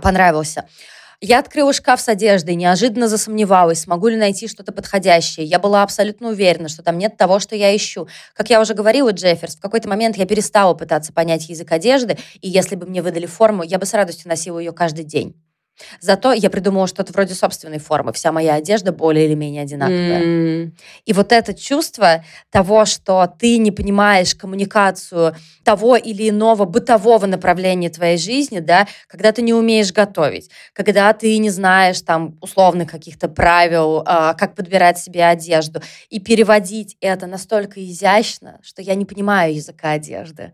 понравился. 0.00 0.68
Я 1.20 1.38
открыла 1.38 1.72
шкаф 1.72 2.00
с 2.00 2.08
одеждой, 2.08 2.54
неожиданно 2.54 3.08
засомневалась, 3.08 3.80
смогу 3.80 4.08
ли 4.08 4.16
найти 4.16 4.48
что-то 4.48 4.72
подходящее. 4.72 5.46
Я 5.46 5.58
была 5.58 5.82
абсолютно 5.82 6.28
уверена, 6.28 6.68
что 6.68 6.82
там 6.82 6.98
нет 6.98 7.16
того, 7.16 7.38
что 7.38 7.56
я 7.56 7.74
ищу. 7.74 8.08
Как 8.34 8.50
я 8.50 8.60
уже 8.60 8.74
говорила, 8.74 9.10
Джефферс, 9.10 9.56
в 9.56 9.60
какой-то 9.60 9.88
момент 9.88 10.16
я 10.16 10.26
перестала 10.26 10.74
пытаться 10.74 11.12
понять 11.12 11.48
язык 11.48 11.70
одежды, 11.72 12.18
и 12.40 12.48
если 12.48 12.76
бы 12.76 12.86
мне 12.86 13.02
выдали 13.02 13.26
форму, 13.26 13.62
я 13.62 13.78
бы 13.78 13.86
с 13.86 13.94
радостью 13.94 14.28
носила 14.28 14.58
ее 14.58 14.72
каждый 14.72 15.04
день. 15.04 15.34
Зато 16.00 16.32
я 16.32 16.50
придумала 16.50 16.86
что-то 16.86 17.12
вроде 17.12 17.34
собственной 17.34 17.78
формы. 17.78 18.12
Вся 18.12 18.32
моя 18.32 18.54
одежда 18.54 18.92
более 18.92 19.26
или 19.26 19.34
менее 19.34 19.62
одинаковая. 19.62 20.20
М. 20.22 20.76
И 21.04 21.12
вот 21.12 21.32
это 21.32 21.54
чувство 21.54 22.24
того, 22.50 22.84
что 22.84 23.26
ты 23.38 23.58
не 23.58 23.70
понимаешь 23.70 24.34
коммуникацию 24.34 25.34
того 25.64 25.96
или 25.96 26.28
иного 26.28 26.64
бытового 26.64 27.26
направления 27.26 27.90
твоей 27.90 28.18
жизни, 28.18 28.60
да, 28.60 28.86
когда 29.08 29.32
ты 29.32 29.42
не 29.42 29.54
умеешь 29.54 29.92
готовить, 29.92 30.50
когда 30.72 31.12
ты 31.12 31.38
не 31.38 31.50
знаешь 31.50 32.00
там 32.02 32.36
условных 32.40 32.90
каких-то 32.90 33.28
правил, 33.28 34.02
а, 34.06 34.34
как 34.34 34.54
подбирать 34.54 34.98
себе 34.98 35.24
одежду, 35.24 35.80
и 36.10 36.20
переводить 36.20 36.96
это 37.00 37.26
настолько 37.26 37.84
изящно, 37.84 38.60
что 38.62 38.82
я 38.82 38.94
не 38.94 39.04
понимаю 39.04 39.54
языка 39.54 39.92
одежды. 39.92 40.52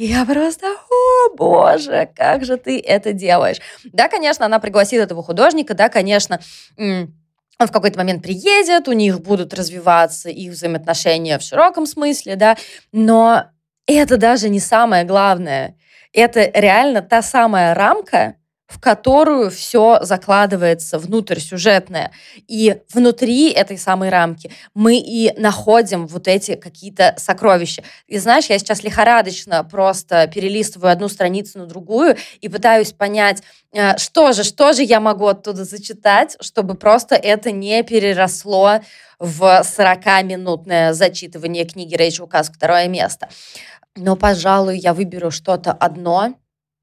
И 0.00 0.06
я 0.06 0.24
просто, 0.24 0.66
о 0.66 1.36
боже, 1.36 2.08
как 2.16 2.46
же 2.46 2.56
ты 2.56 2.80
это 2.80 3.12
делаешь. 3.12 3.58
Да, 3.84 4.08
конечно, 4.08 4.46
она 4.46 4.58
пригласит 4.58 4.98
этого 4.98 5.22
художника, 5.22 5.74
да, 5.74 5.90
конечно, 5.90 6.40
он 6.78 7.12
в 7.58 7.70
какой-то 7.70 7.98
момент 7.98 8.22
приедет, 8.22 8.88
у 8.88 8.92
них 8.92 9.20
будут 9.20 9.52
развиваться 9.52 10.30
их 10.30 10.52
взаимоотношения 10.52 11.38
в 11.38 11.42
широком 11.42 11.84
смысле, 11.84 12.36
да, 12.36 12.56
но 12.92 13.50
это 13.86 14.16
даже 14.16 14.48
не 14.48 14.58
самое 14.58 15.04
главное. 15.04 15.76
Это 16.14 16.50
реально 16.54 17.02
та 17.02 17.20
самая 17.20 17.74
рамка, 17.74 18.36
в 18.70 18.78
которую 18.78 19.50
все 19.50 19.98
закладывается 20.02 20.98
внутрь 20.98 21.40
сюжетное. 21.40 22.12
И 22.46 22.80
внутри 22.92 23.50
этой 23.50 23.76
самой 23.76 24.10
рамки 24.10 24.52
мы 24.74 24.96
и 24.96 25.34
находим 25.36 26.06
вот 26.06 26.28
эти 26.28 26.54
какие-то 26.54 27.14
сокровища. 27.18 27.82
И 28.06 28.18
знаешь, 28.18 28.46
я 28.46 28.58
сейчас 28.58 28.84
лихорадочно 28.84 29.64
просто 29.64 30.30
перелистываю 30.32 30.92
одну 30.92 31.08
страницу 31.08 31.58
на 31.58 31.66
другую 31.66 32.16
и 32.40 32.48
пытаюсь 32.48 32.92
понять, 32.92 33.42
э, 33.72 33.98
что 33.98 34.32
же, 34.32 34.44
что 34.44 34.72
же 34.72 34.84
я 34.84 35.00
могу 35.00 35.26
оттуда 35.26 35.64
зачитать, 35.64 36.36
чтобы 36.40 36.74
просто 36.74 37.16
это 37.16 37.50
не 37.50 37.82
переросло 37.82 38.80
в 39.18 39.42
40-минутное 39.42 40.92
зачитывание 40.92 41.64
книги 41.64 41.96
Рэйчел 41.96 42.28
Каск 42.28 42.54
«Второе 42.54 42.86
место». 42.86 43.28
Но, 43.96 44.14
пожалуй, 44.14 44.78
я 44.78 44.94
выберу 44.94 45.32
что-то 45.32 45.72
одно, 45.72 46.34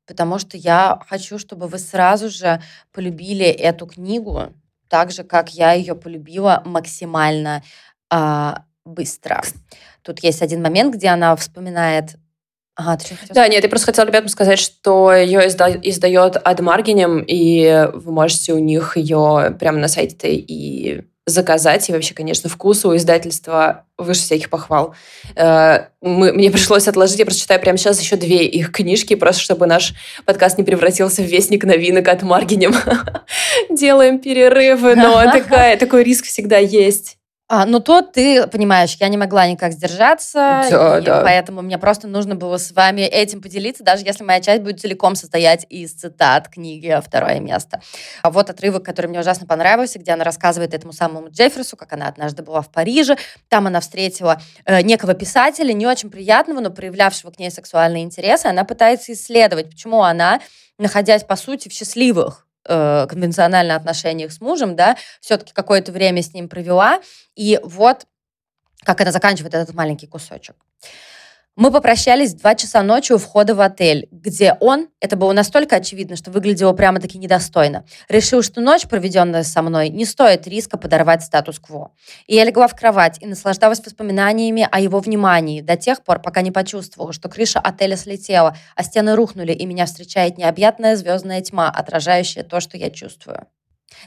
потому 0.07 0.39
что 0.39 0.57
я 0.57 0.99
хочу, 1.07 1.37
чтобы 1.37 1.67
вы 1.67 1.77
сразу 1.77 2.29
же 2.29 2.61
полюбили 2.91 3.45
эту 3.45 3.85
книгу, 3.85 4.53
так 4.87 5.11
же, 5.11 5.23
как 5.23 5.49
я 5.49 5.73
ее 5.73 5.95
полюбила 5.95 6.63
максимально 6.65 7.61
а, 8.09 8.63
быстро. 8.85 9.43
Тут 10.01 10.23
есть 10.23 10.41
один 10.41 10.61
момент, 10.61 10.95
где 10.95 11.09
она 11.09 11.35
вспоминает... 11.35 12.15
Ага, 12.75 12.97
ты 12.97 13.07
что 13.07 13.15
хотела 13.15 13.35
Да, 13.35 13.47
нет, 13.47 13.63
я 13.63 13.69
просто 13.69 13.87
хотела 13.87 14.05
ребятам 14.05 14.29
сказать, 14.29 14.59
что 14.59 15.11
ее 15.11 15.47
изда- 15.47 15.79
издает 15.81 16.37
Ад 16.43 16.59
Маргинем, 16.61 17.23
и 17.27 17.89
вы 17.93 18.11
можете 18.11 18.53
у 18.53 18.59
них 18.59 18.95
ее 18.95 19.55
прямо 19.59 19.79
на 19.79 19.87
сайте 19.87 20.35
и 20.35 21.03
заказать. 21.27 21.87
И 21.89 21.93
вообще, 21.93 22.15
конечно, 22.15 22.49
вкус 22.49 22.83
у 22.85 22.95
издательства 22.95 23.83
выше 23.97 24.21
всяких 24.21 24.49
похвал. 24.49 24.95
Э, 25.35 25.87
мы- 26.01 26.31
мне 26.31 26.49
пришлось 26.49 26.87
отложить, 26.87 27.19
я 27.19 27.25
просто 27.25 27.41
читаю 27.41 27.59
прямо 27.59 27.77
сейчас 27.77 28.01
еще 28.01 28.15
две 28.15 28.45
их 28.45 28.71
книжки, 28.71 29.13
просто 29.15 29.41
чтобы 29.41 29.67
наш 29.67 29.93
подкаст 30.25 30.57
не 30.57 30.63
превратился 30.63 31.21
в 31.21 31.25
вестник 31.25 31.65
новинок 31.65 32.07
от 32.07 32.23
Маргинем. 32.23 32.73
Делаем 33.69 34.19
перерывы, 34.19 34.95
но 34.95 35.21
такая, 35.31 35.77
такой 35.77 36.03
риск 36.03 36.25
всегда 36.25 36.57
есть. 36.57 37.16
А, 37.49 37.65
ну 37.65 37.79
тут 37.79 38.12
ты 38.12 38.45
понимаешь, 38.47 38.97
я 38.99 39.07
не 39.07 39.15
могла 39.15 39.47
никак 39.47 39.71
сдержаться, 39.71 40.65
Да, 40.69 40.99
и 40.99 41.01
да. 41.01 41.21
поэтому 41.21 41.62
мне 41.62 41.77
просто 41.77 42.05
нужно 42.05 42.36
было 42.36 42.57
с 42.57 42.73
вами 42.73 43.01
этим 43.01 43.41
поделиться, 43.41 43.86
даже 43.86 44.03
если 44.03 44.25
моя 44.25 44.41
часть 44.41 44.63
будет 44.63 44.81
целиком 44.81 45.15
состоять 45.15 45.65
из 45.69 45.93
цитат 45.93 46.49
книги 46.49 46.99
«Второе 47.01 47.39
место». 47.39 47.79
А 48.21 48.31
вот 48.31 48.49
отрывок, 48.49 48.83
который 48.83 49.07
мне 49.07 49.21
ужасно 49.21 49.47
понравился, 49.47 49.97
где 49.97 50.12
она 50.12 50.25
рассказывает 50.25 50.73
этому 50.73 50.91
самому 50.91 51.29
Джефферсу, 51.29 51.77
как 51.77 51.93
она 51.93 52.10
однажды 52.10 52.43
была 52.43 52.62
в 52.62 52.69
Париже, 52.69 53.15
там 53.47 53.67
она 53.67 53.79
встретила 53.79 54.41
э, 54.65 54.81
некого 54.81 55.13
писателя, 55.13 55.71
не 55.71 55.88
очень 55.88 56.10
приятного, 56.10 56.60
но 56.60 56.69
проявлявшего 56.69 57.31
к 57.31 57.39
ней 57.39 57.49
сексуальный 57.49 58.01
интерес, 58.01 58.43
и 58.43 58.49
она 58.49 58.65
пытается 58.65 59.13
исследовать, 59.13 59.69
почему 59.69 60.03
она, 60.03 60.41
находясь, 60.77 61.23
по 61.23 61.38
сути, 61.38 61.69
в 61.69 61.71
счастливых 61.71 62.46
э, 62.67 63.08
конвенционально 63.08 63.75
отношениях 63.75 64.32
с 64.32 64.41
мужем, 64.41 64.75
да, 64.75 64.97
все-таки 65.21 65.53
какое-то 65.53 65.91
время 65.91 66.21
с 66.21 66.34
ним 66.34 66.49
провела, 66.49 66.99
и 67.36 67.60
вот 67.63 68.06
как 68.84 69.01
она 69.01 69.12
заканчивает 69.12 69.53
этот 69.53 69.73
маленький 69.75 70.08
кусочек. 70.08 70.56
Мы 71.57 71.71
попрощались 71.71 72.33
в 72.33 72.37
2 72.37 72.53
часа 72.53 72.83
ночи 72.83 73.13
у 73.13 73.17
входа 73.17 73.55
в 73.55 73.61
отель, 73.61 74.07
где 74.11 74.55
он, 74.59 74.89
это 74.99 75.15
было 75.15 75.33
настолько 75.33 75.77
очевидно, 75.77 76.15
что 76.15 76.29
выглядело 76.29 76.71
прямо-таки 76.73 77.17
недостойно, 77.17 77.83
решил, 78.09 78.43
что 78.43 78.61
ночь, 78.61 78.83
проведенная 78.83 79.41
со 79.41 79.63
мной, 79.63 79.89
не 79.89 80.05
стоит 80.05 80.45
риска 80.45 80.77
подорвать 80.77 81.23
статус-кво. 81.23 81.93
И 82.27 82.35
я 82.35 82.43
легла 82.43 82.67
в 82.67 82.75
кровать 82.75 83.17
и 83.21 83.25
наслаждалась 83.25 83.79
воспоминаниями 83.83 84.69
о 84.71 84.79
его 84.79 84.99
внимании 84.99 85.61
до 85.61 85.75
тех 85.77 86.03
пор, 86.03 86.21
пока 86.21 86.43
не 86.43 86.51
почувствовала, 86.51 87.11
что 87.11 87.27
крыша 87.27 87.59
отеля 87.59 87.97
слетела, 87.97 88.55
а 88.75 88.83
стены 88.83 89.15
рухнули, 89.15 89.51
и 89.51 89.65
меня 89.65 89.87
встречает 89.87 90.37
необъятная 90.37 90.95
звездная 90.95 91.41
тьма, 91.41 91.71
отражающая 91.71 92.43
то, 92.43 92.59
что 92.59 92.77
я 92.77 92.91
чувствую. 92.91 93.47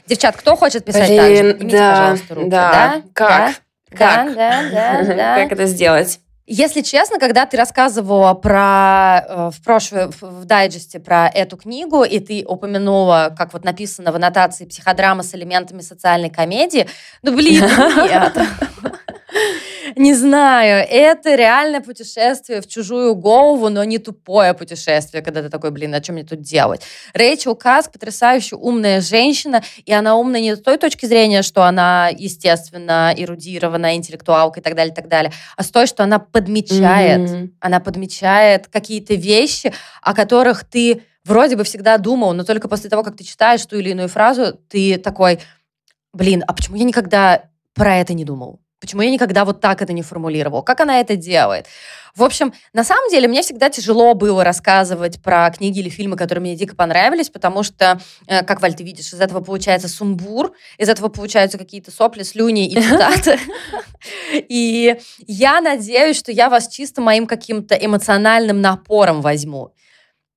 Девчат, 0.07 0.37
кто 0.37 0.55
хочет 0.55 0.85
писать 0.85 1.09
так 1.09 1.35
же? 1.35 1.41
Блин, 1.43 1.51
Поднимите, 1.51 1.77
да, 1.77 1.91
пожалуйста, 1.91 2.35
руки. 2.35 2.49
да. 2.49 2.71
Да? 2.71 3.01
Как? 3.13 3.55
Да? 3.89 3.97
Как? 3.97 4.35
Да, 4.35 4.61
да, 4.71 5.03
да, 5.03 5.15
да. 5.15 5.35
Как 5.43 5.51
это 5.51 5.65
сделать? 5.65 6.21
Если 6.47 6.81
честно, 6.81 7.19
когда 7.19 7.45
ты 7.45 7.55
рассказывала 7.55 8.33
про 8.33 9.23
э, 9.27 9.51
в 9.51 9.63
прошлом 9.63 10.11
в, 10.11 10.21
в 10.21 10.45
дайджесте 10.45 10.99
про 10.99 11.27
эту 11.27 11.55
книгу, 11.55 12.03
и 12.03 12.19
ты 12.19 12.43
упомянула, 12.45 13.33
как 13.37 13.53
вот 13.53 13.63
написано 13.63 14.11
в 14.11 14.15
аннотации 14.15 14.65
психодрама 14.65 15.23
с 15.23 15.35
элементами 15.35 15.81
социальной 15.81 16.29
комедии, 16.29 16.89
ну 17.21 17.35
блин, 17.35 17.63
нет. 18.03 18.37
Не 19.95 20.13
знаю, 20.13 20.85
это 20.89 21.35
реальное 21.35 21.81
путешествие 21.81 22.61
в 22.61 22.67
чужую 22.67 23.15
голову, 23.15 23.69
но 23.69 23.83
не 23.83 23.97
тупое 23.97 24.53
путешествие, 24.53 25.21
когда 25.21 25.41
ты 25.41 25.49
такой, 25.49 25.71
блин, 25.71 25.93
а 25.93 26.01
что 26.01 26.13
мне 26.13 26.23
тут 26.23 26.41
делать? 26.41 26.81
Рэйчел 27.13 27.55
Каск 27.55 27.91
потрясающе 27.91 28.55
умная 28.55 29.01
женщина, 29.01 29.63
и 29.85 29.91
она 29.91 30.15
умная 30.15 30.41
не 30.41 30.55
с 30.55 30.61
той 30.61 30.77
точки 30.77 31.05
зрения, 31.05 31.41
что 31.41 31.63
она, 31.63 32.09
естественно, 32.09 33.13
эрудирована, 33.15 33.95
интеллектуалка 33.95 34.59
и 34.59 34.63
так 34.63 34.75
далее, 34.75 34.93
и 34.93 34.95
так 34.95 35.07
далее, 35.09 35.31
а 35.57 35.63
с 35.63 35.69
той, 35.69 35.87
что 35.87 36.03
она 36.03 36.19
подмечает, 36.19 37.29
Мгм. 37.29 37.55
она 37.59 37.79
подмечает 37.79 38.67
какие-то 38.67 39.15
вещи, 39.15 39.73
о 40.01 40.13
которых 40.13 40.63
ты 40.63 41.03
вроде 41.25 41.55
бы 41.57 41.63
всегда 41.65 41.97
думал, 41.97 42.33
но 42.33 42.43
только 42.43 42.67
после 42.67 42.89
того, 42.89 43.03
как 43.03 43.17
ты 43.17 43.23
читаешь 43.23 43.65
ту 43.65 43.77
или 43.77 43.89
иную 43.89 44.07
фразу, 44.07 44.57
ты 44.69 44.97
такой, 44.97 45.39
блин, 46.13 46.43
а 46.47 46.53
почему 46.53 46.77
я 46.77 46.83
никогда 46.85 47.43
про 47.73 47.97
это 47.97 48.13
не 48.13 48.23
думал? 48.25 48.60
Почему 48.81 49.03
я 49.03 49.11
никогда 49.11 49.45
вот 49.45 49.61
так 49.61 49.83
это 49.83 49.93
не 49.93 50.01
формулировал? 50.01 50.63
Как 50.63 50.79
она 50.79 50.99
это 50.99 51.15
делает? 51.15 51.67
В 52.15 52.23
общем, 52.23 52.51
на 52.73 52.83
самом 52.83 53.09
деле, 53.09 53.27
мне 53.27 53.43
всегда 53.43 53.69
тяжело 53.69 54.15
было 54.15 54.43
рассказывать 54.43 55.21
про 55.21 55.49
книги 55.51 55.79
или 55.79 55.89
фильмы, 55.89 56.17
которые 56.17 56.41
мне 56.41 56.55
дико 56.55 56.75
понравились, 56.75 57.29
потому 57.29 57.61
что, 57.61 58.01
э, 58.27 58.43
как, 58.43 58.59
Валь, 58.61 58.73
ты 58.73 58.83
видишь, 58.83 59.13
из 59.13 59.21
этого 59.21 59.41
получается 59.41 59.87
сумбур, 59.87 60.53
из 60.79 60.89
этого 60.89 61.07
получаются 61.09 61.59
какие-то 61.59 61.91
сопли, 61.91 62.23
слюни 62.23 62.67
и 62.67 62.81
цитаты. 62.81 63.39
И 64.33 64.97
я 65.27 65.61
надеюсь, 65.61 66.17
что 66.17 66.31
я 66.31 66.49
вас 66.49 66.67
чисто 66.67 67.01
моим 67.01 67.27
каким-то 67.27 67.75
эмоциональным 67.75 68.59
напором 68.59 69.21
возьму, 69.21 69.73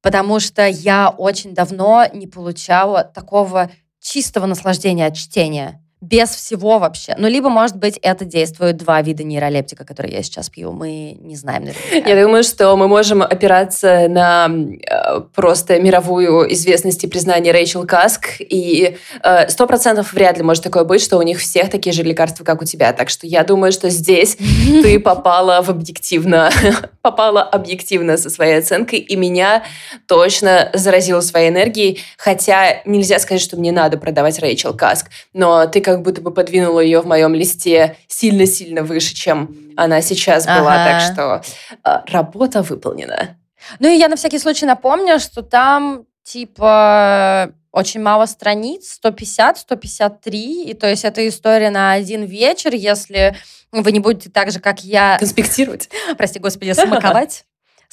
потому 0.02 0.38
что 0.38 0.66
я 0.66 1.08
очень 1.08 1.54
давно 1.54 2.06
не 2.12 2.26
получала 2.26 3.04
такого 3.04 3.70
чистого 4.00 4.44
наслаждения 4.44 5.06
от 5.06 5.16
чтения. 5.16 5.83
Без 6.04 6.28
всего 6.28 6.78
вообще. 6.78 7.14
Ну, 7.16 7.28
либо, 7.28 7.48
может 7.48 7.76
быть, 7.76 7.98
это 8.02 8.26
действуют 8.26 8.76
два 8.76 9.00
вида 9.00 9.24
нейролептика, 9.24 9.86
которые 9.86 10.16
я 10.16 10.22
сейчас 10.22 10.50
пью. 10.50 10.70
Мы 10.70 11.16
не 11.18 11.34
знаем 11.34 11.64
наверняка. 11.64 12.10
Я 12.10 12.22
думаю, 12.22 12.44
что 12.44 12.76
мы 12.76 12.88
можем 12.88 13.22
опираться 13.22 14.06
на 14.08 14.48
э, 14.48 15.20
просто 15.34 15.80
мировую 15.80 16.52
известность 16.52 17.02
и 17.04 17.06
признание 17.06 17.54
Рэйчел 17.54 17.86
Каск, 17.86 18.26
и 18.38 18.98
э, 19.22 19.48
сто 19.48 19.66
процентов 19.66 20.12
вряд 20.12 20.36
ли 20.36 20.42
может 20.42 20.62
такое 20.62 20.84
быть, 20.84 21.00
что 21.00 21.16
у 21.16 21.22
них 21.22 21.38
всех 21.38 21.70
такие 21.70 21.94
же 21.94 22.02
лекарства, 22.02 22.44
как 22.44 22.60
у 22.60 22.66
тебя. 22.66 22.92
Так 22.92 23.08
что 23.08 23.26
я 23.26 23.42
думаю, 23.42 23.72
что 23.72 23.88
здесь 23.88 24.36
ты 24.82 25.00
попала 25.00 25.62
в 25.62 25.70
объективно, 25.70 26.50
попала 27.00 27.42
объективно 27.42 28.18
со 28.18 28.28
своей 28.28 28.58
оценкой, 28.58 28.98
и 28.98 29.16
меня 29.16 29.62
точно 30.06 30.68
заразила 30.74 31.22
своей 31.22 31.48
энергией, 31.48 32.02
хотя 32.18 32.82
нельзя 32.84 33.18
сказать, 33.18 33.40
что 33.40 33.56
мне 33.56 33.72
надо 33.72 33.96
продавать 33.96 34.38
Рэйчел 34.38 34.74
Каск, 34.74 35.06
но 35.32 35.64
ты 35.66 35.80
как 35.80 35.93
будто 36.02 36.20
бы 36.20 36.30
подвинула 36.32 36.80
ее 36.80 37.00
в 37.00 37.06
моем 37.06 37.34
листе 37.34 37.96
сильно-сильно 38.08 38.82
выше, 38.82 39.14
чем 39.14 39.54
она 39.76 40.00
сейчас 40.00 40.46
была, 40.46 40.74
Ага. 40.74 40.84
так 40.84 41.12
что 41.12 41.42
э, 41.84 42.12
работа 42.12 42.62
выполнена. 42.62 43.36
Ну 43.78 43.88
и 43.88 43.96
я 43.96 44.08
на 44.08 44.16
всякий 44.16 44.38
случай 44.38 44.66
напомню, 44.66 45.18
что 45.18 45.42
там 45.42 46.04
типа 46.22 47.52
очень 47.72 48.00
мало 48.00 48.26
страниц, 48.26 48.92
150, 48.92 49.58
153, 49.58 50.64
и 50.70 50.74
то 50.74 50.88
есть 50.88 51.04
это 51.04 51.26
история 51.26 51.70
на 51.70 51.92
один 51.92 52.22
вечер, 52.24 52.72
если 52.74 53.34
вы 53.72 53.90
не 53.90 53.98
будете 53.98 54.30
так 54.30 54.52
же, 54.52 54.60
как 54.60 54.84
я, 54.84 55.16
Конспектировать. 55.18 55.90
прости 56.16 56.38
господи, 56.38 56.72
смаковать, 56.72 57.44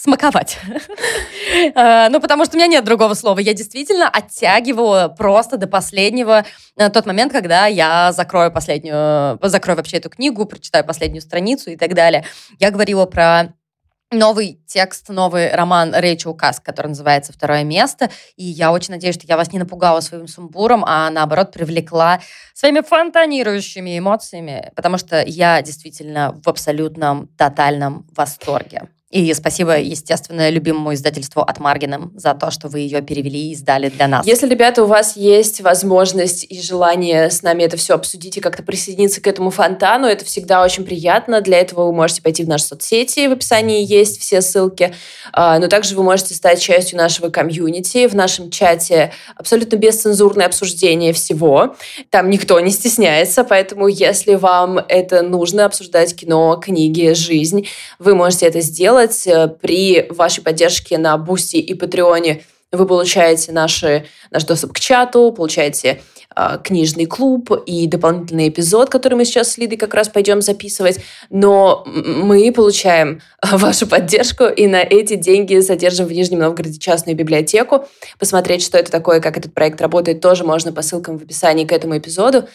смаковать. 0.02 0.58
Э, 1.76 2.08
ну, 2.10 2.22
потому 2.22 2.46
что 2.46 2.56
у 2.56 2.58
меня 2.58 2.68
нет 2.68 2.86
другого 2.86 3.14
слова. 3.14 3.40
Я 3.40 3.54
действительно 3.54 4.10
оттягиваю 4.10 5.14
просто 5.14 5.58
до 5.58 5.68
последнего 5.68 6.46
э, 6.78 6.90
тот 6.90 7.06
момент, 7.06 7.32
когда 7.32 7.66
я 7.68 8.12
закрою 8.14 8.52
последнюю, 8.52 9.38
закрою 9.42 9.78
вообще 9.78 9.98
эту 9.98 10.10
книгу, 10.10 10.46
прочитаю 10.46 10.86
последнюю 10.86 11.22
страницу 11.22 11.72
и 11.72 11.76
так 11.76 11.94
далее. 11.94 12.24
Я 12.60 12.72
говорила 12.72 13.06
про 13.06 13.54
новый 14.12 14.62
текст, 14.66 15.10
новый 15.10 15.54
роман 15.54 15.94
Рэйчел 15.94 16.34
Каск, 16.34 16.64
который 16.64 16.88
называется 16.88 17.34
«Второе 17.34 17.64
место». 17.64 18.10
И 18.36 18.46
я 18.46 18.72
очень 18.72 18.94
надеюсь, 18.94 19.16
что 19.16 19.28
я 19.28 19.38
вас 19.38 19.52
не 19.52 19.60
напугала 19.60 20.00
своим 20.00 20.28
сумбуром, 20.28 20.84
а 20.86 21.10
наоборот 21.10 21.52
привлекла 21.52 22.22
своими 22.54 22.82
фонтанирующими 22.82 24.00
эмоциями, 24.00 24.72
потому 24.76 24.98
что 24.98 25.22
я 25.26 25.62
действительно 25.62 26.40
в 26.44 26.48
абсолютном 26.48 27.28
тотальном 27.38 28.08
восторге. 28.16 28.90
И 29.12 29.34
спасибо, 29.34 29.78
естественно, 29.78 30.50
любимому 30.50 30.94
издательству 30.94 31.42
от 31.42 31.60
Маргином 31.60 32.14
за 32.16 32.34
то, 32.34 32.50
что 32.50 32.70
вы 32.70 32.80
ее 32.80 33.02
перевели 33.02 33.50
и 33.50 33.52
издали 33.52 33.90
для 33.90 34.08
нас. 34.08 34.26
Если, 34.26 34.48
ребята, 34.48 34.84
у 34.84 34.88
вас 34.88 35.18
есть 35.18 35.60
возможность 35.60 36.46
и 36.50 36.62
желание 36.62 37.30
с 37.30 37.44
нами 37.44 37.64
это 37.64 37.76
все 37.76 37.96
обсудить 37.96 38.38
и 38.38 38.40
как-то 38.40 38.64
присоединиться 38.64 39.22
к 39.22 39.28
этому 39.28 39.50
фонтану, 39.50 40.08
это 40.08 40.24
всегда 40.24 40.64
очень 40.64 40.86
приятно. 40.86 41.42
Для 41.42 41.60
этого 41.60 41.88
вы 41.88 41.94
можете 41.94 42.22
пойти 42.22 42.46
в 42.46 42.48
наши 42.48 42.66
соцсети, 42.66 43.28
в 43.28 43.34
описании 43.34 43.86
есть 43.86 44.22
все 44.22 44.42
ссылки. 44.42 44.96
А, 45.34 45.60
но 45.60 45.68
также 45.68 45.96
вы 45.96 46.04
можете 46.04 46.34
стать 46.34 46.62
частью 46.62 46.98
нашего 46.98 47.30
комьюнити. 47.30 48.08
В 48.08 48.16
нашем 48.16 48.50
чате 48.50 49.12
абсолютно 49.36 49.76
бесцензурное 49.76 50.46
обсуждение 50.46 51.12
всего. 51.12 51.76
Там 52.10 52.30
никто 52.30 52.60
не 52.62 52.72
стесняется, 52.72 53.44
поэтому 53.44 53.88
если 53.88 54.36
вам 54.36 54.80
это 54.88 55.22
нужно, 55.22 55.66
обсуждать 55.66 56.16
кино, 56.16 56.56
книги, 56.56 57.12
жизнь, 57.14 57.68
вы 58.00 58.16
можете 58.16 58.46
это 58.46 58.62
сделать 58.62 59.01
делать. 59.02 59.28
Э, 59.28 59.48
при 59.48 60.08
вашей 60.10 60.44
поддержке 60.44 60.98
на 60.98 61.18
Бусти 61.18 61.58
и 61.58 61.74
Патреоне 61.74 62.44
вы 62.72 62.86
получаете 62.86 63.52
наши, 63.52 64.06
наш 64.32 64.46
доступ 64.46 64.74
к 64.74 64.80
чату, 64.80 65.34
получаете 65.36 66.02
э, 66.36 66.58
книжный 66.64 67.06
клуб 67.06 67.52
и 67.66 67.88
дополнительный 67.88 68.48
эпизод, 68.48 68.90
который 68.90 69.16
мы 69.16 69.26
сейчас 69.26 69.52
с 69.52 69.58
Лидой 69.58 69.76
как 69.76 69.94
раз 69.94 70.08
пойдем 70.08 70.42
записывать. 70.42 71.00
Но 71.30 71.84
мы 71.86 72.52
получаем 72.52 73.22
вашу 73.42 73.88
поддержку 73.88 74.46
и 74.46 74.68
на 74.68 74.82
эти 74.82 75.16
деньги 75.16 75.60
содержим 75.60 76.06
в 76.06 76.12
Нижнем 76.14 76.40
Новгороде 76.40 76.80
частную 76.80 77.16
библиотеку. 77.16 77.88
Посмотреть, 78.20 78.64
что 78.64 78.78
это 78.78 78.92
такое, 78.92 79.20
как 79.20 79.38
этот 79.38 79.54
проект 79.54 79.82
работает, 79.82 80.22
тоже 80.22 80.44
можно 80.44 80.72
по 80.72 80.82
ссылкам 80.82 81.18
в 81.18 81.24
описании 81.24 81.66
к 81.66 81.74
этому 81.74 81.98
эпизоду. 81.98 82.48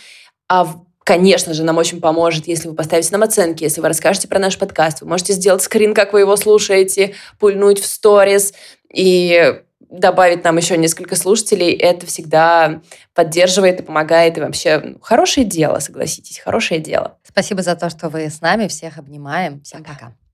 А 0.49 0.67
Конечно 1.07 1.55
же, 1.55 1.63
нам 1.63 1.79
очень 1.79 2.01
поможет, 2.01 2.49
если 2.49 2.67
вы 2.67 2.75
поставите 2.75 3.11
нам 3.13 3.23
оценки, 3.23 3.63
если 3.63 3.81
вы 3.81 3.87
расскажете 3.87 4.27
про 4.27 4.41
наш 4.41 4.59
подкаст. 4.59 5.03
Вы 5.03 5.07
можете 5.07 5.35
сделать 5.35 5.63
скрин, 5.63 5.95
как 5.95 6.13
вы 6.13 6.19
его 6.19 6.35
слушаете, 6.35 7.15
пульнуть 7.39 7.79
в 7.79 7.87
сторис 7.87 8.55
и 8.93 9.55
добавить 9.89 10.43
нам 10.43 10.57
еще 10.57 10.77
несколько 10.77 11.15
слушателей. 11.15 11.71
Это 11.71 12.07
всегда 12.07 12.83
поддерживает 13.15 13.79
и 13.79 13.83
помогает. 13.85 14.37
И 14.37 14.41
вообще 14.41 14.81
ну, 14.83 14.99
хорошее 15.01 15.47
дело, 15.47 15.79
согласитесь, 15.79 16.41
хорошее 16.41 16.81
дело. 16.81 17.19
Спасибо 17.23 17.63
за 17.63 17.77
то, 17.77 17.89
что 17.89 18.09
вы 18.09 18.29
с 18.29 18.41
нами. 18.41 18.67
Всех 18.67 18.99
обнимаем. 18.99 19.63
Всем 19.63 19.85
пока. 19.85 19.95
пока. 19.95 20.26